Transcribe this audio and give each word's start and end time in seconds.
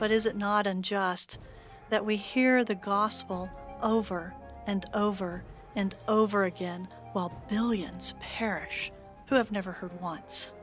But 0.00 0.10
is 0.10 0.24
it 0.24 0.34
not 0.34 0.66
unjust 0.66 1.38
that 1.90 2.06
we 2.06 2.16
hear 2.16 2.64
the 2.64 2.74
gospel 2.74 3.50
over 3.82 4.32
and 4.66 4.86
over 4.94 5.44
and 5.76 5.94
over 6.08 6.44
again 6.44 6.88
while 7.12 7.30
billions 7.50 8.14
perish 8.18 8.90
who 9.26 9.34
have 9.34 9.52
never 9.52 9.72
heard 9.72 10.00
once? 10.00 10.54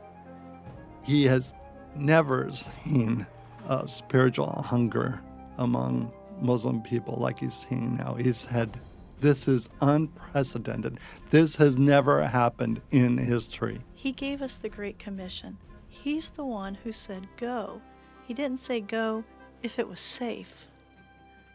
He 1.03 1.25
has 1.25 1.53
never 1.95 2.51
seen 2.51 3.27
a 3.69 3.87
spiritual 3.87 4.63
hunger 4.63 5.21
among 5.59 6.11
Muslim 6.41 6.81
people 6.81 7.17
like 7.19 7.37
he's 7.37 7.53
seeing 7.53 7.95
now. 7.95 8.15
He 8.15 8.33
said, 8.33 8.79
This 9.21 9.47
is 9.47 9.69
unprecedented. 9.81 10.97
This 11.29 11.57
has 11.57 11.77
never 11.77 12.25
happened 12.25 12.81
in 12.89 13.19
history. 13.19 13.81
He 13.93 14.13
gave 14.13 14.41
us 14.41 14.57
the 14.57 14.69
Great 14.69 14.97
Commission. 14.97 15.59
He's 15.87 16.29
the 16.29 16.45
one 16.45 16.73
who 16.73 16.91
said, 16.91 17.27
Go. 17.37 17.81
He 18.27 18.33
didn't 18.33 18.59
say 18.59 18.81
go 18.81 19.23
if 19.63 19.79
it 19.79 19.87
was 19.87 20.01
safe. 20.01 20.67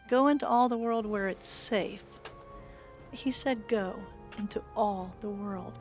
Go 0.09 0.27
into 0.27 0.47
all 0.47 0.67
the 0.67 0.77
world 0.77 1.05
where 1.05 1.27
it's 1.27 1.47
safe. 1.47 2.03
He 3.11 3.29
said, 3.29 3.67
Go 3.67 3.95
into 4.39 4.59
all 4.75 5.13
the 5.21 5.29
world. 5.29 5.73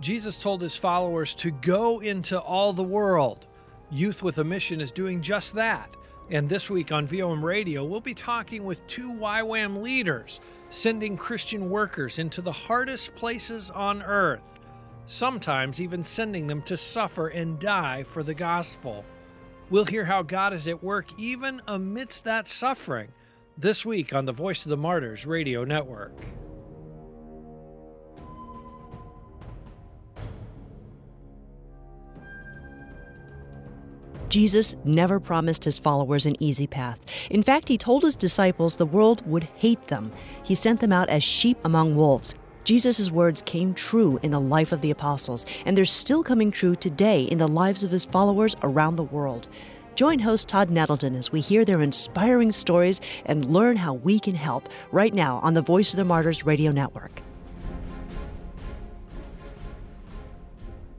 Jesus 0.00 0.36
told 0.36 0.60
his 0.60 0.76
followers 0.76 1.32
to 1.36 1.52
go 1.52 2.00
into 2.00 2.40
all 2.40 2.72
the 2.72 2.82
world. 2.82 3.46
Youth 3.88 4.20
with 4.20 4.38
a 4.38 4.44
Mission 4.44 4.80
is 4.80 4.90
doing 4.90 5.22
just 5.22 5.54
that. 5.54 5.88
And 6.28 6.48
this 6.48 6.68
week 6.68 6.90
on 6.90 7.06
VOM 7.06 7.44
Radio, 7.44 7.84
we'll 7.84 8.00
be 8.00 8.14
talking 8.14 8.64
with 8.64 8.84
two 8.88 9.12
YWAM 9.12 9.80
leaders, 9.80 10.40
sending 10.70 11.16
Christian 11.16 11.70
workers 11.70 12.18
into 12.18 12.42
the 12.42 12.50
hardest 12.50 13.14
places 13.14 13.70
on 13.70 14.02
earth, 14.02 14.58
sometimes 15.06 15.80
even 15.80 16.02
sending 16.02 16.48
them 16.48 16.62
to 16.62 16.76
suffer 16.76 17.28
and 17.28 17.60
die 17.60 18.02
for 18.02 18.24
the 18.24 18.34
gospel. 18.34 19.04
We'll 19.70 19.86
hear 19.86 20.04
how 20.04 20.22
God 20.22 20.52
is 20.52 20.68
at 20.68 20.82
work 20.82 21.06
even 21.18 21.62
amidst 21.66 22.24
that 22.24 22.48
suffering 22.48 23.08
this 23.56 23.84
week 23.84 24.14
on 24.14 24.26
the 24.26 24.32
Voice 24.32 24.64
of 24.64 24.70
the 24.70 24.76
Martyrs 24.76 25.24
Radio 25.24 25.64
Network. 25.64 26.12
Jesus 34.28 34.74
never 34.84 35.20
promised 35.20 35.64
his 35.64 35.78
followers 35.78 36.26
an 36.26 36.34
easy 36.40 36.66
path. 36.66 36.98
In 37.30 37.42
fact, 37.42 37.68
he 37.68 37.78
told 37.78 38.02
his 38.02 38.16
disciples 38.16 38.76
the 38.76 38.84
world 38.84 39.24
would 39.26 39.44
hate 39.44 39.86
them. 39.86 40.12
He 40.42 40.56
sent 40.56 40.80
them 40.80 40.92
out 40.92 41.08
as 41.08 41.22
sheep 41.22 41.56
among 41.64 41.94
wolves. 41.94 42.34
Jesus' 42.64 43.10
words 43.10 43.42
came 43.42 43.74
true 43.74 44.18
in 44.22 44.30
the 44.30 44.40
life 44.40 44.72
of 44.72 44.80
the 44.80 44.90
apostles, 44.90 45.44
and 45.66 45.76
they're 45.76 45.84
still 45.84 46.22
coming 46.22 46.50
true 46.50 46.74
today 46.74 47.22
in 47.22 47.38
the 47.38 47.46
lives 47.46 47.84
of 47.84 47.90
his 47.90 48.06
followers 48.06 48.56
around 48.62 48.96
the 48.96 49.02
world. 49.02 49.48
Join 49.94 50.18
host 50.18 50.48
Todd 50.48 50.70
Nettleton 50.70 51.14
as 51.14 51.30
we 51.30 51.40
hear 51.40 51.64
their 51.64 51.82
inspiring 51.82 52.50
stories 52.52 53.00
and 53.26 53.44
learn 53.44 53.76
how 53.76 53.94
we 53.94 54.18
can 54.18 54.34
help 54.34 54.68
right 54.90 55.14
now 55.14 55.36
on 55.42 55.54
the 55.54 55.62
Voice 55.62 55.92
of 55.92 55.98
the 55.98 56.04
Martyrs 56.04 56.44
Radio 56.44 56.72
Network. 56.72 57.22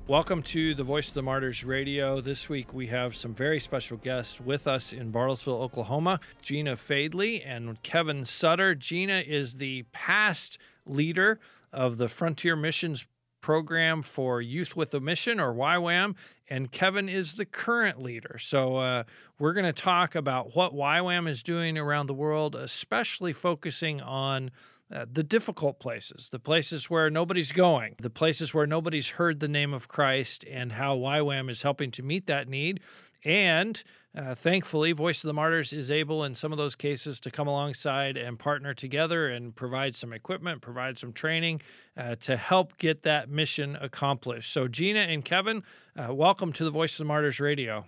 Welcome 0.07 0.43
to 0.43 0.75
the 0.75 0.83
Voice 0.83 1.07
of 1.07 1.15
the 1.15 1.23
Martyrs 1.23 1.63
Radio. 1.63 2.21
This 2.21 2.47
week 2.47 2.71
we 2.75 2.85
have 2.87 3.15
some 3.15 3.33
very 3.33 3.59
special 3.59 3.97
guests 3.97 4.39
with 4.39 4.67
us 4.67 4.93
in 4.93 5.11
Bartlesville, 5.11 5.59
Oklahoma 5.59 6.19
Gina 6.43 6.75
Fadley 6.75 7.41
and 7.43 7.81
Kevin 7.81 8.23
Sutter. 8.23 8.75
Gina 8.75 9.23
is 9.25 9.55
the 9.55 9.81
past 9.93 10.59
leader 10.85 11.39
of 11.73 11.97
the 11.97 12.07
Frontier 12.07 12.55
Missions 12.55 13.07
program 13.41 14.03
for 14.03 14.43
Youth 14.43 14.75
with 14.75 14.93
a 14.93 14.99
Mission, 14.99 15.39
or 15.39 15.51
YWAM, 15.55 16.13
and 16.51 16.71
Kevin 16.71 17.09
is 17.09 17.35
the 17.35 17.45
current 17.45 17.99
leader. 17.99 18.37
So, 18.37 18.77
uh, 18.77 19.03
we're 19.39 19.53
going 19.53 19.65
to 19.65 19.73
talk 19.73 20.13
about 20.13 20.55
what 20.55 20.75
YWAM 20.75 21.27
is 21.27 21.41
doing 21.41 21.79
around 21.79 22.05
the 22.05 22.13
world, 22.13 22.55
especially 22.55 23.33
focusing 23.33 24.01
on 24.01 24.51
uh, 24.93 25.05
the 25.11 25.23
difficult 25.23 25.79
places, 25.79 26.29
the 26.31 26.39
places 26.39 26.89
where 26.89 27.09
nobody's 27.09 27.51
going, 27.51 27.95
the 27.99 28.09
places 28.09 28.53
where 28.53 28.67
nobody's 28.67 29.09
heard 29.09 29.39
the 29.39 29.47
name 29.47 29.73
of 29.73 29.87
Christ, 29.87 30.45
and 30.49 30.73
how 30.73 30.95
YWAM 30.95 31.49
is 31.49 31.63
helping 31.63 31.91
to 31.91 32.03
meet 32.03 32.27
that 32.27 32.47
need. 32.47 32.79
And 33.23 33.81
uh, 34.15 34.35
thankfully, 34.35 34.91
Voice 34.91 35.23
of 35.23 35.27
the 35.27 35.33
Martyrs 35.33 35.73
is 35.73 35.89
able, 35.89 36.23
in 36.23 36.35
some 36.35 36.51
of 36.51 36.59
those 36.59 36.75
cases, 36.75 37.19
to 37.21 37.31
come 37.31 37.47
alongside 37.47 38.15
and 38.15 38.37
partner 38.37 38.73
together 38.73 39.27
and 39.27 39.55
provide 39.55 39.95
some 39.95 40.13
equipment, 40.13 40.61
provide 40.61 40.97
some 40.99 41.11
training 41.11 41.61
uh, 41.97 42.15
to 42.21 42.37
help 42.37 42.77
get 42.77 43.01
that 43.01 43.27
mission 43.27 43.75
accomplished. 43.81 44.53
So, 44.53 44.67
Gina 44.67 44.99
and 44.99 45.25
Kevin, 45.25 45.63
uh, 45.97 46.13
welcome 46.13 46.53
to 46.53 46.63
the 46.63 46.71
Voice 46.71 46.93
of 46.93 46.99
the 46.99 47.05
Martyrs 47.05 47.39
Radio. 47.39 47.85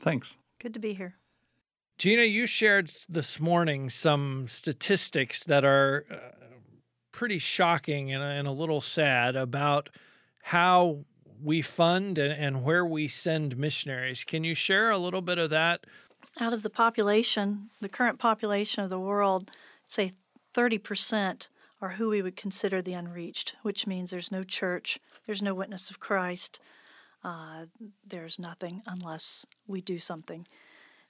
Thanks. 0.00 0.36
Good 0.60 0.72
to 0.74 0.80
be 0.80 0.94
here. 0.94 1.16
Gina, 1.98 2.24
you 2.24 2.46
shared 2.46 2.92
this 3.08 3.40
morning 3.40 3.88
some 3.88 4.48
statistics 4.48 5.42
that 5.44 5.64
are 5.64 6.04
uh, 6.10 6.16
pretty 7.10 7.38
shocking 7.38 8.12
and, 8.12 8.46
a 8.46 8.52
little 8.52 8.82
sad 8.82 9.34
about 9.34 9.88
how 10.42 11.06
we 11.42 11.62
fund 11.62 12.18
and, 12.18 12.32
and 12.34 12.62
where 12.62 12.84
we 12.84 13.08
send 13.08 13.56
missionaries. 13.56 14.24
Can 14.24 14.44
you 14.44 14.54
share 14.54 14.90
a 14.90 14.98
little 14.98 15.22
bit 15.22 15.38
of 15.38 15.48
that? 15.48 15.84
Out 16.38 16.52
of 16.52 16.62
the 16.62 16.68
population, 16.68 17.70
the 17.80 17.88
current 17.88 18.18
population 18.18 18.84
of 18.84 18.90
the 18.90 19.00
world, 19.00 19.50
say 19.86 20.12
30% 20.52 21.48
are 21.80 21.90
who 21.90 22.10
we 22.10 22.20
would 22.20 22.36
consider 22.36 22.82
the 22.82 22.92
unreached, 22.92 23.54
which 23.62 23.86
means 23.86 24.10
there's 24.10 24.30
no 24.32 24.44
church, 24.44 24.98
there's 25.24 25.40
no 25.40 25.54
witness 25.54 25.88
of 25.88 25.98
Christ, 25.98 26.60
uh, 27.24 27.64
there's 28.06 28.38
nothing 28.38 28.82
unless 28.86 29.46
we 29.66 29.80
do 29.80 29.98
something. 29.98 30.46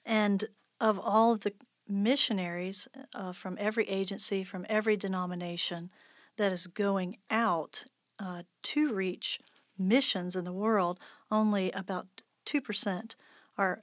And 0.05 0.45
of 0.81 0.99
all 0.99 1.37
the 1.37 1.53
missionaries 1.89 2.89
uh, 3.15 3.33
from 3.33 3.57
every 3.61 3.89
agency, 3.89 4.45
from 4.45 4.67
every 4.69 4.97
denomination 4.97 5.91
that 6.37 6.53
is 6.53 6.67
going 6.67 7.19
out 7.31 7.85
uh, 8.19 8.43
to 8.63 8.93
reach 8.93 9.41
missions 9.79 10.37
in 10.37 10.45
the 10.45 10.53
world, 10.53 10.99
only 11.31 11.71
about 11.73 12.23
2% 12.47 13.15
are 13.59 13.83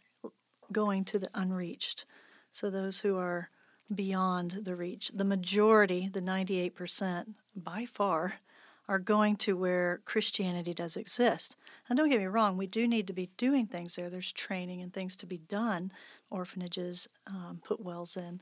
going 0.72 1.04
to 1.06 1.20
the 1.20 1.30
unreached. 1.34 2.06
So 2.52 2.70
those 2.70 3.00
who 3.00 3.18
are 3.18 3.50
beyond 3.94 4.62
the 4.64 4.76
reach. 4.76 5.12
The 5.14 5.24
majority, 5.24 6.10
the 6.12 6.22
98% 6.22 7.36
by 7.56 7.86
far, 7.86 8.36
are 8.88 9.00
going 9.00 9.36
to 9.38 9.56
where 9.56 10.02
Christianity 10.06 10.74
does 10.74 10.98
exist. 10.98 11.56
And 11.88 11.98
don't 11.98 12.10
get 12.10 12.20
me 12.20 12.26
wrong, 12.26 12.58
we 12.58 12.68
do 12.68 12.88
need 12.88 13.08
to 13.08 13.14
be 13.14 13.30
doing 13.38 13.66
things 13.66 13.96
there. 13.96 14.10
There's 14.10 14.32
training 14.32 14.82
and 14.82 14.94
things 14.94 15.16
to 15.18 15.26
be 15.26 15.38
done, 15.38 15.92
orphanages, 16.30 17.08
um, 17.28 17.62
put 17.64 17.80
wells 17.80 18.18
in, 18.18 18.42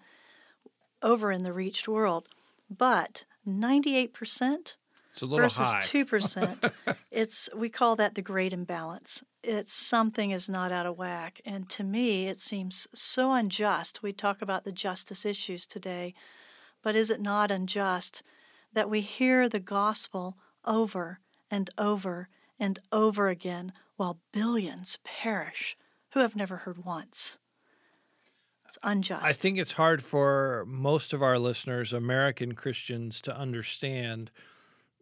over 1.02 1.32
in 1.32 1.44
the 1.44 1.54
reached 1.54 1.88
world. 1.88 2.28
But 2.70 3.26
98% 3.48 4.76
versus 5.22 5.58
high. 5.58 5.80
2%, 5.82 6.72
it's 7.12 7.50
we 7.56 7.70
call 7.70 7.96
that 7.98 8.16
the 8.16 8.22
great 8.22 8.54
imbalance. 8.54 9.24
It's 9.44 9.74
something 9.74 10.32
is 10.32 10.48
not 10.48 10.72
out 10.72 10.86
of 10.86 10.98
whack. 10.98 11.42
And 11.46 11.70
to 11.70 11.84
me, 11.84 12.28
it 12.28 12.40
seems 12.40 12.88
so 12.94 13.34
unjust. 13.34 14.02
We 14.02 14.14
talk 14.14 14.42
about 14.42 14.64
the 14.64 14.72
justice 14.72 15.26
issues 15.26 15.66
today, 15.66 16.14
but 16.82 16.96
is 16.96 17.10
it 17.12 17.20
not 17.20 17.52
unjust 17.52 18.24
that 18.74 18.90
we 18.90 19.02
hear 19.02 19.48
the 19.48 19.60
gospel 19.60 20.38
over 20.66 21.20
and 21.50 21.70
over 21.78 22.30
and 22.60 22.80
over 22.92 23.28
again 23.28 23.74
while 23.96 24.20
billions 24.32 25.00
perish 25.04 25.78
who 26.14 26.20
have 26.20 26.36
never 26.36 26.58
heard 26.58 26.84
once? 26.86 27.38
It's 28.68 28.78
unjust. 28.84 29.26
I 29.26 29.34
think 29.34 29.58
it's 29.58 29.74
hard 29.74 30.02
for 30.02 30.64
most 30.66 31.12
of 31.12 31.22
our 31.22 31.38
listeners, 31.38 31.92
American 31.92 32.54
Christians, 32.56 33.20
to 33.22 33.36
understand 33.36 34.32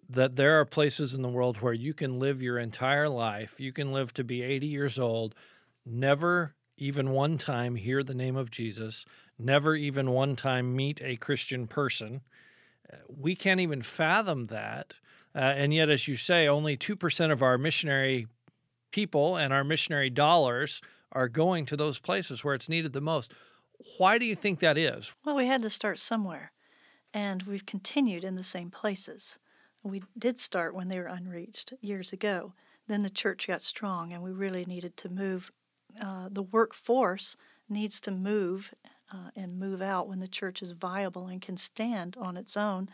that 0.09 0.35
there 0.35 0.59
are 0.59 0.65
places 0.65 1.13
in 1.13 1.21
the 1.21 1.29
world 1.29 1.57
where 1.57 1.73
you 1.73 1.93
can 1.93 2.17
live 2.17 2.41
your 2.41 2.57
entire 2.57 3.07
life, 3.07 3.59
you 3.59 3.71
can 3.71 3.93
live 3.93 4.11
to 4.15 4.23
be 4.23 4.41
80 4.41 4.65
years 4.65 4.97
old, 4.97 5.35
never 5.85 6.55
even 6.77 7.11
one 7.11 7.37
time 7.37 7.75
hear 7.75 8.01
the 8.01 8.15
name 8.15 8.35
of 8.35 8.49
Jesus, 8.49 9.05
never 9.37 9.75
even 9.75 10.09
one 10.09 10.35
time 10.35 10.75
meet 10.75 10.99
a 11.03 11.17
Christian 11.17 11.67
person. 11.67 12.21
We 13.07 13.35
can't 13.35 13.59
even 13.59 13.81
fathom 13.81 14.45
that. 14.45 14.93
Uh, 15.35 15.39
and 15.39 15.73
yet, 15.73 15.89
as 15.89 16.07
you 16.07 16.15
say, 16.15 16.47
only 16.47 16.75
2% 16.75 17.31
of 17.31 17.43
our 17.43 17.57
missionary 17.57 18.27
people 18.91 19.35
and 19.35 19.53
our 19.53 19.63
missionary 19.63 20.09
dollars 20.09 20.81
are 21.11 21.29
going 21.29 21.65
to 21.67 21.77
those 21.77 21.99
places 21.99 22.43
where 22.43 22.55
it's 22.55 22.69
needed 22.69 22.93
the 22.93 23.01
most. 23.01 23.33
Why 23.97 24.17
do 24.17 24.25
you 24.25 24.35
think 24.35 24.59
that 24.59 24.77
is? 24.77 25.13
Well, 25.25 25.35
we 25.35 25.47
had 25.47 25.61
to 25.61 25.69
start 25.69 25.99
somewhere, 25.99 26.51
and 27.13 27.43
we've 27.43 27.65
continued 27.65 28.23
in 28.23 28.35
the 28.35 28.43
same 28.43 28.69
places. 28.69 29.39
We 29.83 30.03
did 30.17 30.39
start 30.39 30.75
when 30.75 30.89
they 30.89 30.99
were 30.99 31.05
unreached 31.05 31.73
years 31.81 32.11
ago. 32.11 32.53
Then 32.87 33.03
the 33.03 33.09
church 33.09 33.47
got 33.47 33.61
strong, 33.61 34.11
and 34.11 34.21
we 34.21 34.31
really 34.31 34.65
needed 34.65 34.97
to 34.97 35.09
move. 35.09 35.51
Uh, 36.01 36.27
the 36.29 36.43
workforce 36.43 37.37
needs 37.69 38.01
to 38.01 38.11
move 38.11 38.73
uh, 39.11 39.31
and 39.35 39.59
move 39.59 39.81
out 39.81 40.07
when 40.07 40.19
the 40.19 40.27
church 40.27 40.61
is 40.61 40.71
viable 40.71 41.27
and 41.27 41.41
can 41.41 41.57
stand 41.57 42.15
on 42.19 42.37
its 42.37 42.55
own. 42.55 42.89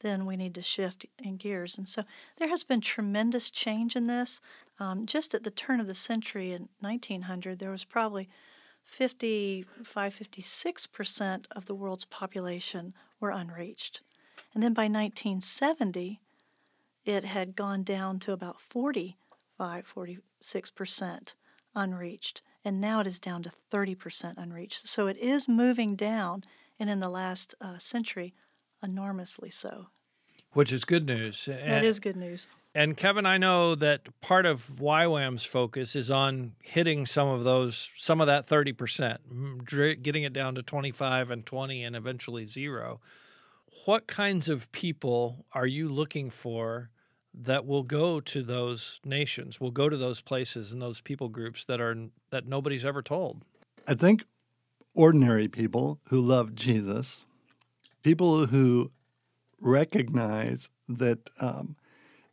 Then 0.00 0.26
we 0.26 0.36
need 0.36 0.54
to 0.54 0.62
shift 0.62 1.06
in 1.18 1.36
gears. 1.36 1.76
And 1.76 1.88
so 1.88 2.04
there 2.36 2.48
has 2.48 2.62
been 2.62 2.80
tremendous 2.80 3.50
change 3.50 3.96
in 3.96 4.06
this. 4.06 4.40
Um, 4.78 5.06
just 5.06 5.34
at 5.34 5.42
the 5.42 5.50
turn 5.50 5.80
of 5.80 5.88
the 5.88 5.94
century 5.94 6.52
in 6.52 6.68
1900, 6.80 7.58
there 7.58 7.72
was 7.72 7.84
probably 7.84 8.28
55, 8.84 10.18
56% 10.18 11.44
of 11.50 11.66
the 11.66 11.74
world's 11.74 12.04
population 12.04 12.94
were 13.20 13.30
unreached. 13.30 14.00
And 14.54 14.62
then 14.62 14.72
by 14.72 14.84
1970, 14.84 16.20
it 17.04 17.24
had 17.24 17.56
gone 17.56 17.82
down 17.82 18.18
to 18.20 18.32
about 18.32 18.60
45, 18.60 19.92
46% 19.94 21.34
unreached. 21.74 22.42
And 22.64 22.80
now 22.80 23.00
it 23.00 23.06
is 23.06 23.18
down 23.18 23.42
to 23.44 23.52
30% 23.72 24.34
unreached. 24.36 24.88
So 24.88 25.06
it 25.06 25.16
is 25.16 25.48
moving 25.48 25.96
down, 25.96 26.42
and 26.78 26.90
in 26.90 27.00
the 27.00 27.08
last 27.08 27.54
uh, 27.60 27.78
century, 27.78 28.34
enormously 28.82 29.50
so. 29.50 29.86
Which 30.52 30.72
is 30.72 30.84
good 30.84 31.06
news. 31.06 31.46
That 31.46 31.84
is 31.84 32.00
good 32.00 32.16
news. 32.16 32.48
And 32.74 32.96
Kevin, 32.96 33.26
I 33.26 33.38
know 33.38 33.74
that 33.74 34.20
part 34.20 34.46
of 34.46 34.68
YWAM's 34.78 35.44
focus 35.44 35.96
is 35.96 36.10
on 36.10 36.52
hitting 36.62 37.06
some 37.06 37.28
of 37.28 37.44
those, 37.44 37.90
some 37.96 38.20
of 38.20 38.26
that 38.28 38.46
30%, 38.46 40.02
getting 40.02 40.22
it 40.22 40.32
down 40.32 40.54
to 40.54 40.62
25 40.62 41.30
and 41.30 41.44
20 41.44 41.84
and 41.84 41.96
eventually 41.96 42.46
zero. 42.46 43.00
What 43.84 44.06
kinds 44.06 44.48
of 44.48 44.70
people 44.72 45.44
are 45.52 45.66
you 45.66 45.88
looking 45.88 46.30
for 46.30 46.90
that 47.34 47.66
will 47.66 47.82
go 47.82 48.20
to 48.20 48.42
those 48.42 49.00
nations, 49.04 49.60
will 49.60 49.70
go 49.70 49.88
to 49.88 49.96
those 49.96 50.20
places 50.20 50.72
and 50.72 50.82
those 50.82 51.00
people 51.00 51.28
groups 51.28 51.64
that 51.64 51.80
are 51.80 51.96
that 52.30 52.46
nobody's 52.46 52.84
ever 52.84 53.02
told? 53.02 53.44
I 53.86 53.94
think 53.94 54.24
ordinary 54.94 55.48
people 55.48 56.00
who 56.08 56.20
love 56.20 56.54
Jesus, 56.54 57.24
people 58.02 58.46
who 58.46 58.90
recognize 59.60 60.68
that 60.88 61.30
um, 61.40 61.76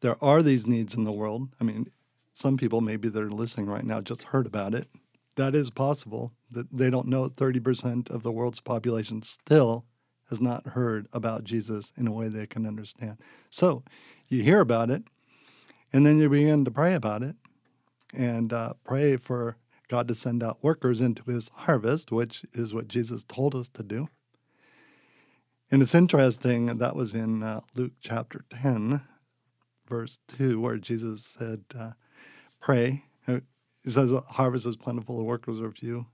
there 0.01 0.21
are 0.24 0.42
these 0.42 0.68
needs 0.68 0.95
in 0.95 1.03
the 1.03 1.12
world. 1.12 1.50
I 1.59 1.63
mean, 1.63 1.91
some 2.33 2.57
people 2.57 2.81
maybe 2.81 3.09
that 3.09 3.21
are 3.21 3.30
listening 3.30 3.68
right 3.68 3.86
now 3.86 4.01
just 4.01 4.24
heard 4.24 4.45
about 4.45 4.74
it. 4.74 4.88
That 5.36 5.56
is 5.56 5.69
possible. 5.69 6.31
That 6.51 6.68
they 6.71 6.89
don't 6.89 7.07
know 7.07 7.30
30% 7.30 8.09
of 8.09 8.24
the 8.24 8.31
world's 8.31 8.62
population 8.62 9.21
still 9.21 9.86
has 10.30 10.42
not 10.42 10.68
heard 10.68 11.07
about 11.13 11.44
Jesus 11.44 11.94
in 11.98 12.07
a 12.07 12.12
way 12.12 12.27
they 12.27 12.48
can 12.48 12.66
understand. 12.66 13.18
So 13.50 13.83
you 14.27 14.42
hear 14.42 14.60
about 14.60 14.89
it, 14.89 15.04
and 15.94 16.06
then 16.06 16.19
you 16.19 16.30
begin 16.30 16.66
to 16.66 16.72
pray 16.72 16.94
about 16.94 17.22
it 17.24 17.36
and 18.13 18.51
uh, 18.51 18.74
pray 18.83 19.18
for 19.18 19.57
God 19.88 20.07
to 20.07 20.16
send 20.16 20.42
out 20.42 20.63
workers 20.63 21.01
into 21.01 21.30
his 21.30 21.50
harvest, 21.54 22.12
which 22.12 22.45
is 22.54 22.74
what 22.74 22.88
Jesus 22.88 23.24
told 23.24 23.56
us 23.56 23.69
to 23.69 23.83
do. 23.83 24.07
And 25.72 25.81
it's 25.81 25.95
interesting, 25.95 26.77
that 26.77 26.95
was 26.95 27.13
in 27.13 27.44
uh, 27.44 27.62
Luke 27.75 27.94
chapter 28.00 28.45
10, 28.50 29.01
verse 29.88 30.19
2, 30.38 30.60
where 30.60 30.77
Jesus 30.77 31.24
said, 31.24 31.63
uh, 31.77 31.92
Pray. 32.60 33.04
Uh, 33.27 33.39
he 33.83 33.92
says, 33.92 34.12
Harvest 34.30 34.66
is 34.66 34.77
plentiful, 34.77 35.18
the 35.18 35.24
workers 35.24 35.62
are 35.62 35.72
few. 35.72 36.07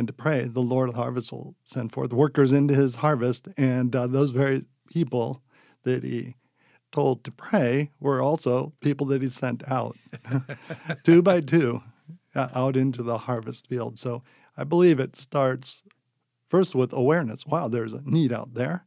And 0.00 0.06
to 0.06 0.14
pray, 0.14 0.44
the 0.44 0.62
Lord 0.62 0.88
of 0.88 0.94
harvest 0.94 1.30
will 1.30 1.54
send 1.66 1.92
forth 1.92 2.10
workers 2.10 2.52
into 2.52 2.72
his 2.72 2.94
harvest. 2.94 3.48
And 3.58 3.94
uh, 3.94 4.06
those 4.06 4.30
very 4.30 4.64
people 4.88 5.42
that 5.82 6.04
he 6.04 6.36
told 6.90 7.22
to 7.24 7.30
pray 7.30 7.90
were 8.00 8.22
also 8.22 8.72
people 8.80 9.06
that 9.08 9.20
he 9.20 9.28
sent 9.28 9.62
out, 9.70 9.98
two 11.04 11.20
by 11.20 11.42
two, 11.42 11.82
uh, 12.34 12.48
out 12.54 12.78
into 12.78 13.02
the 13.02 13.18
harvest 13.18 13.66
field. 13.66 13.98
So 13.98 14.22
I 14.56 14.64
believe 14.64 15.00
it 15.00 15.16
starts 15.16 15.82
first 16.48 16.74
with 16.74 16.94
awareness 16.94 17.44
wow, 17.44 17.68
there's 17.68 17.92
a 17.92 18.00
need 18.02 18.32
out 18.32 18.54
there. 18.54 18.86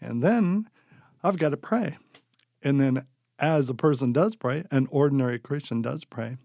And 0.00 0.20
then 0.20 0.68
I've 1.22 1.38
got 1.38 1.50
to 1.50 1.56
pray. 1.56 1.96
And 2.60 2.80
then 2.80 3.06
as 3.38 3.70
a 3.70 3.74
person 3.74 4.12
does 4.12 4.34
pray, 4.34 4.64
an 4.72 4.88
ordinary 4.90 5.38
Christian 5.38 5.80
does 5.80 6.04
pray, 6.04 6.38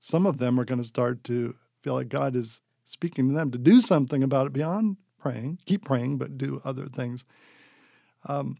some 0.00 0.26
of 0.26 0.36
them 0.36 0.60
are 0.60 0.66
going 0.66 0.82
to 0.82 0.86
start 0.86 1.24
to 1.24 1.54
feel 1.82 1.94
like 1.94 2.10
God 2.10 2.36
is 2.36 2.60
speaking 2.88 3.28
to 3.28 3.34
them 3.34 3.50
to 3.50 3.58
do 3.58 3.80
something 3.80 4.22
about 4.22 4.46
it 4.46 4.52
beyond 4.52 4.96
praying. 5.20 5.58
Keep 5.66 5.84
praying, 5.84 6.16
but 6.16 6.38
do 6.38 6.60
other 6.64 6.86
things. 6.86 7.24
Um, 8.26 8.56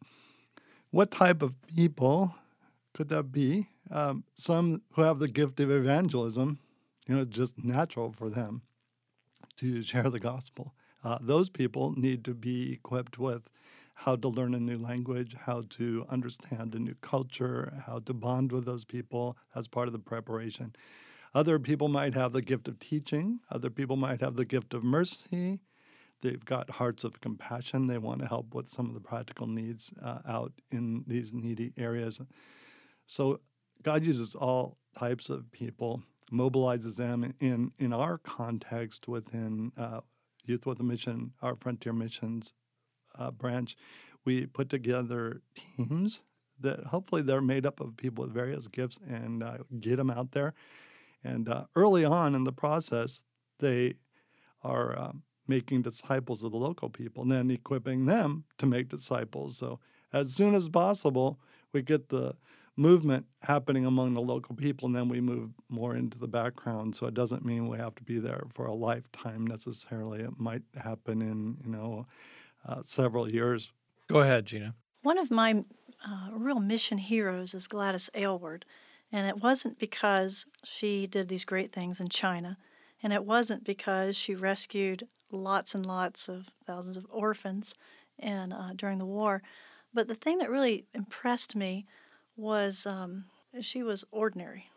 what 0.90 1.10
type 1.10 1.40
of 1.42 1.54
people 1.66 2.34
could 2.94 3.08
that 3.08 3.32
be? 3.32 3.68
Um, 3.90 4.24
some 4.34 4.82
who 4.92 5.02
have 5.02 5.18
the 5.18 5.28
gift 5.28 5.58
of 5.60 5.70
evangelism, 5.70 6.58
you 7.06 7.16
know, 7.16 7.24
just 7.24 7.62
natural 7.64 8.12
for 8.12 8.28
them 8.28 8.62
to 9.56 9.82
share 9.82 10.10
the 10.10 10.20
gospel. 10.20 10.74
Uh, 11.02 11.18
those 11.20 11.48
people 11.48 11.92
need 11.96 12.22
to 12.24 12.34
be 12.34 12.72
equipped 12.72 13.18
with 13.18 13.50
how 13.94 14.14
to 14.14 14.28
learn 14.28 14.54
a 14.54 14.60
new 14.60 14.78
language, 14.78 15.34
how 15.40 15.62
to 15.70 16.04
understand 16.10 16.74
a 16.74 16.78
new 16.78 16.94
culture, 17.00 17.82
how 17.86 17.98
to 18.00 18.12
bond 18.12 18.52
with 18.52 18.66
those 18.66 18.84
people 18.84 19.38
as 19.54 19.68
part 19.68 19.88
of 19.88 19.92
the 19.92 19.98
preparation. 19.98 20.74
Other 21.34 21.58
people 21.58 21.88
might 21.88 22.14
have 22.14 22.32
the 22.32 22.42
gift 22.42 22.68
of 22.68 22.78
teaching, 22.78 23.40
other 23.50 23.70
people 23.70 23.96
might 23.96 24.20
have 24.20 24.36
the 24.36 24.44
gift 24.44 24.74
of 24.74 24.84
mercy. 24.84 25.60
They've 26.20 26.44
got 26.44 26.68
hearts 26.68 27.04
of 27.04 27.20
compassion. 27.20 27.86
They 27.86 27.98
want 27.98 28.20
to 28.22 28.26
help 28.26 28.52
with 28.52 28.68
some 28.68 28.86
of 28.86 28.94
the 28.94 29.00
practical 29.00 29.46
needs 29.46 29.92
uh, 30.02 30.18
out 30.26 30.52
in 30.72 31.04
these 31.06 31.32
needy 31.32 31.72
areas. 31.76 32.20
So 33.06 33.38
God 33.84 34.04
uses 34.04 34.34
all 34.34 34.78
types 34.98 35.30
of 35.30 35.52
people, 35.52 36.02
mobilizes 36.32 36.96
them 36.96 37.34
in, 37.38 37.70
in 37.78 37.92
our 37.92 38.18
context 38.18 39.06
within 39.06 39.70
uh, 39.76 40.00
Youth 40.44 40.66
with 40.66 40.80
a 40.80 40.82
Mission, 40.82 41.34
our 41.40 41.54
Frontier 41.54 41.92
Missions 41.92 42.52
uh, 43.18 43.30
branch, 43.30 43.76
we 44.24 44.46
put 44.46 44.68
together 44.68 45.42
teams 45.76 46.22
that 46.60 46.86
hopefully 46.86 47.22
they're 47.22 47.40
made 47.40 47.66
up 47.66 47.80
of 47.80 47.96
people 47.96 48.24
with 48.24 48.34
various 48.34 48.66
gifts 48.66 48.98
and 49.08 49.42
uh, 49.42 49.58
get 49.80 49.96
them 49.96 50.10
out 50.10 50.32
there. 50.32 50.54
And 51.24 51.48
uh, 51.48 51.64
early 51.74 52.04
on 52.04 52.34
in 52.34 52.44
the 52.44 52.52
process, 52.52 53.22
they 53.58 53.94
are 54.62 54.98
um, 54.98 55.22
making 55.46 55.82
disciples 55.82 56.44
of 56.44 56.52
the 56.52 56.58
local 56.58 56.88
people 56.88 57.22
and 57.22 57.32
then 57.32 57.50
equipping 57.50 58.06
them 58.06 58.44
to 58.58 58.66
make 58.66 58.88
disciples. 58.88 59.56
So 59.56 59.80
as 60.12 60.32
soon 60.32 60.54
as 60.54 60.68
possible, 60.68 61.40
we 61.72 61.82
get 61.82 62.08
the 62.08 62.34
movement 62.76 63.26
happening 63.42 63.86
among 63.86 64.14
the 64.14 64.20
local 64.20 64.54
people 64.54 64.86
and 64.86 64.94
then 64.94 65.08
we 65.08 65.20
move 65.20 65.48
more 65.68 65.96
into 65.96 66.16
the 66.16 66.28
background. 66.28 66.94
So 66.94 67.06
it 67.06 67.14
doesn't 67.14 67.44
mean 67.44 67.68
we 67.68 67.78
have 67.78 67.94
to 67.96 68.04
be 68.04 68.18
there 68.18 68.44
for 68.54 68.66
a 68.66 68.74
lifetime 68.74 69.46
necessarily. 69.46 70.20
It 70.20 70.38
might 70.38 70.62
happen 70.76 71.20
in, 71.20 71.56
you 71.64 71.70
know, 71.70 72.06
uh, 72.66 72.82
several 72.84 73.28
years. 73.28 73.72
Go 74.08 74.20
ahead, 74.20 74.46
Gina. 74.46 74.74
One 75.02 75.18
of 75.18 75.30
my 75.30 75.64
uh, 76.08 76.28
real 76.32 76.60
mission 76.60 76.98
heroes 76.98 77.52
is 77.54 77.66
Gladys 77.66 78.10
Aylward. 78.14 78.64
And 79.10 79.26
it 79.26 79.42
wasn't 79.42 79.78
because 79.78 80.46
she 80.64 81.06
did 81.06 81.28
these 81.28 81.44
great 81.44 81.72
things 81.72 82.00
in 82.00 82.08
China, 82.08 82.58
and 83.02 83.12
it 83.12 83.24
wasn't 83.24 83.64
because 83.64 84.16
she 84.16 84.34
rescued 84.34 85.08
lots 85.30 85.74
and 85.74 85.86
lots 85.86 86.28
of 86.28 86.50
thousands 86.66 86.96
of 86.96 87.06
orphans 87.10 87.74
and 88.18 88.52
uh, 88.52 88.72
during 88.74 88.98
the 88.98 89.06
war. 89.06 89.42
But 89.94 90.08
the 90.08 90.14
thing 90.14 90.38
that 90.38 90.50
really 90.50 90.84
impressed 90.92 91.56
me 91.56 91.86
was 92.36 92.86
um, 92.86 93.24
she 93.60 93.82
was 93.82 94.04
ordinary 94.10 94.70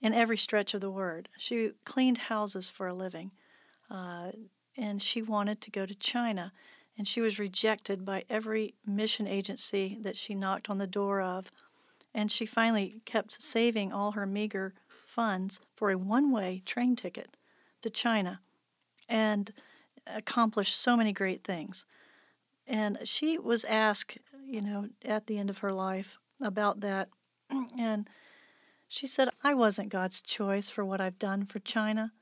in 0.00 0.14
every 0.14 0.36
stretch 0.36 0.72
of 0.72 0.80
the 0.80 0.90
word. 0.90 1.28
She 1.36 1.72
cleaned 1.84 2.18
houses 2.18 2.70
for 2.70 2.86
a 2.86 2.94
living, 2.94 3.32
uh, 3.90 4.32
and 4.76 5.02
she 5.02 5.20
wanted 5.20 5.60
to 5.60 5.70
go 5.70 5.84
to 5.84 5.94
China 5.94 6.52
and 6.98 7.06
she 7.06 7.20
was 7.20 7.38
rejected 7.38 8.04
by 8.04 8.24
every 8.30 8.74
mission 8.86 9.26
agency 9.26 9.98
that 10.00 10.16
she 10.16 10.34
knocked 10.34 10.70
on 10.70 10.78
the 10.78 10.86
door 10.86 11.20
of. 11.20 11.50
And 12.16 12.32
she 12.32 12.46
finally 12.46 13.02
kept 13.04 13.42
saving 13.42 13.92
all 13.92 14.12
her 14.12 14.24
meager 14.24 14.72
funds 14.88 15.60
for 15.74 15.90
a 15.90 15.98
one 15.98 16.32
way 16.32 16.62
train 16.64 16.96
ticket 16.96 17.36
to 17.82 17.90
China 17.90 18.40
and 19.06 19.52
accomplished 20.06 20.80
so 20.80 20.96
many 20.96 21.12
great 21.12 21.44
things. 21.44 21.84
And 22.66 22.98
she 23.04 23.36
was 23.36 23.66
asked, 23.66 24.16
you 24.46 24.62
know, 24.62 24.88
at 25.04 25.26
the 25.26 25.38
end 25.38 25.50
of 25.50 25.58
her 25.58 25.72
life 25.72 26.16
about 26.40 26.80
that. 26.80 27.10
And 27.78 28.08
she 28.88 29.06
said, 29.06 29.28
I 29.44 29.52
wasn't 29.52 29.90
God's 29.90 30.22
choice 30.22 30.70
for 30.70 30.86
what 30.86 31.02
I've 31.02 31.18
done 31.18 31.44
for 31.44 31.58
China. 31.58 32.12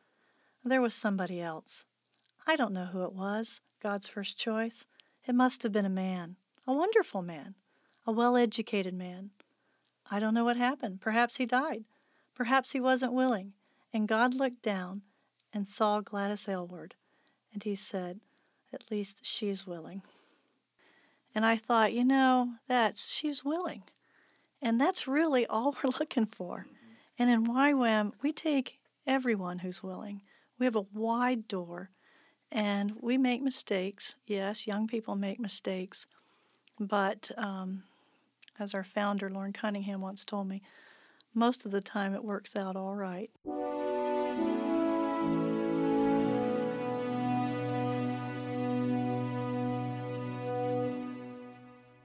There 0.65 0.83
was 0.83 0.95
somebody 0.95 1.41
else. 1.41 1.85
I 2.49 2.57
don't 2.57 2.73
know 2.73 2.87
who 2.87 3.05
it 3.05 3.13
was. 3.13 3.61
God's 3.81 4.09
first 4.09 4.39
choice? 4.39 4.87
It 5.25 5.37
must 5.37 5.63
have 5.63 5.73
been 5.73 5.85
a 5.85 5.91
man, 5.91 6.35
a 6.67 6.73
wonderful 6.73 7.23
man, 7.23 7.55
a 8.07 8.13
well 8.13 8.37
educated 8.37 8.95
man. 8.95 9.31
I 10.11 10.21
don't 10.21 10.35
know 10.35 10.45
what 10.45 10.57
happened. 10.57 11.01
Perhaps 11.01 11.37
he 11.37 11.47
died. 11.47 11.85
Perhaps 12.35 12.73
he 12.73 12.81
wasn't 12.81 13.13
willing. 13.13 13.53
And 13.93 14.09
God 14.09 14.35
looked 14.35 14.63
down 14.63 15.03
and 15.53 15.67
saw 15.67 16.01
Gladys 16.01 16.49
Aylward, 16.49 16.95
and 17.53 17.63
he 17.63 17.77
said, 17.77 18.21
At 18.73 18.91
least 18.91 19.25
she's 19.25 19.67
willing. 19.67 20.03
And 21.35 21.45
I 21.45 21.57
thought, 21.57 21.93
you 21.93 22.05
know, 22.05 22.55
that's 22.69 23.13
she's 23.13 23.45
willing. 23.45 23.85
And 24.61 24.81
that's 24.81 25.09
really 25.09 25.47
all 25.47 25.77
we're 25.85 25.91
looking 25.99 26.27
for. 26.27 26.67
And 27.19 27.31
in 27.31 27.47
YWAM, 27.47 28.13
we 28.23 28.33
take 28.33 28.79
everyone 29.07 29.61
who's 29.61 29.83
willing. 29.83 30.23
We 30.59 30.67
have 30.67 30.77
a 30.77 30.87
wide 30.93 31.47
door 31.49 31.91
and 32.51 32.93
we 33.01 33.19
make 33.19 33.43
mistakes. 33.43 34.17
Yes, 34.27 34.67
young 34.67 34.87
people 34.87 35.17
make 35.17 35.41
mistakes. 35.41 36.07
But 36.79 37.31
um, 37.37 37.85
as 38.59 38.75
our 38.75 38.85
founder, 38.85 39.31
Loren 39.31 39.53
Cunningham, 39.53 40.01
once 40.01 40.25
told 40.25 40.49
me, 40.49 40.63
most 41.35 41.65
of 41.65 41.73
the 41.73 41.81
time 41.81 42.15
it 42.15 42.25
works 42.25 42.55
out 42.57 42.77
all 42.77 42.95
right. 42.95 43.31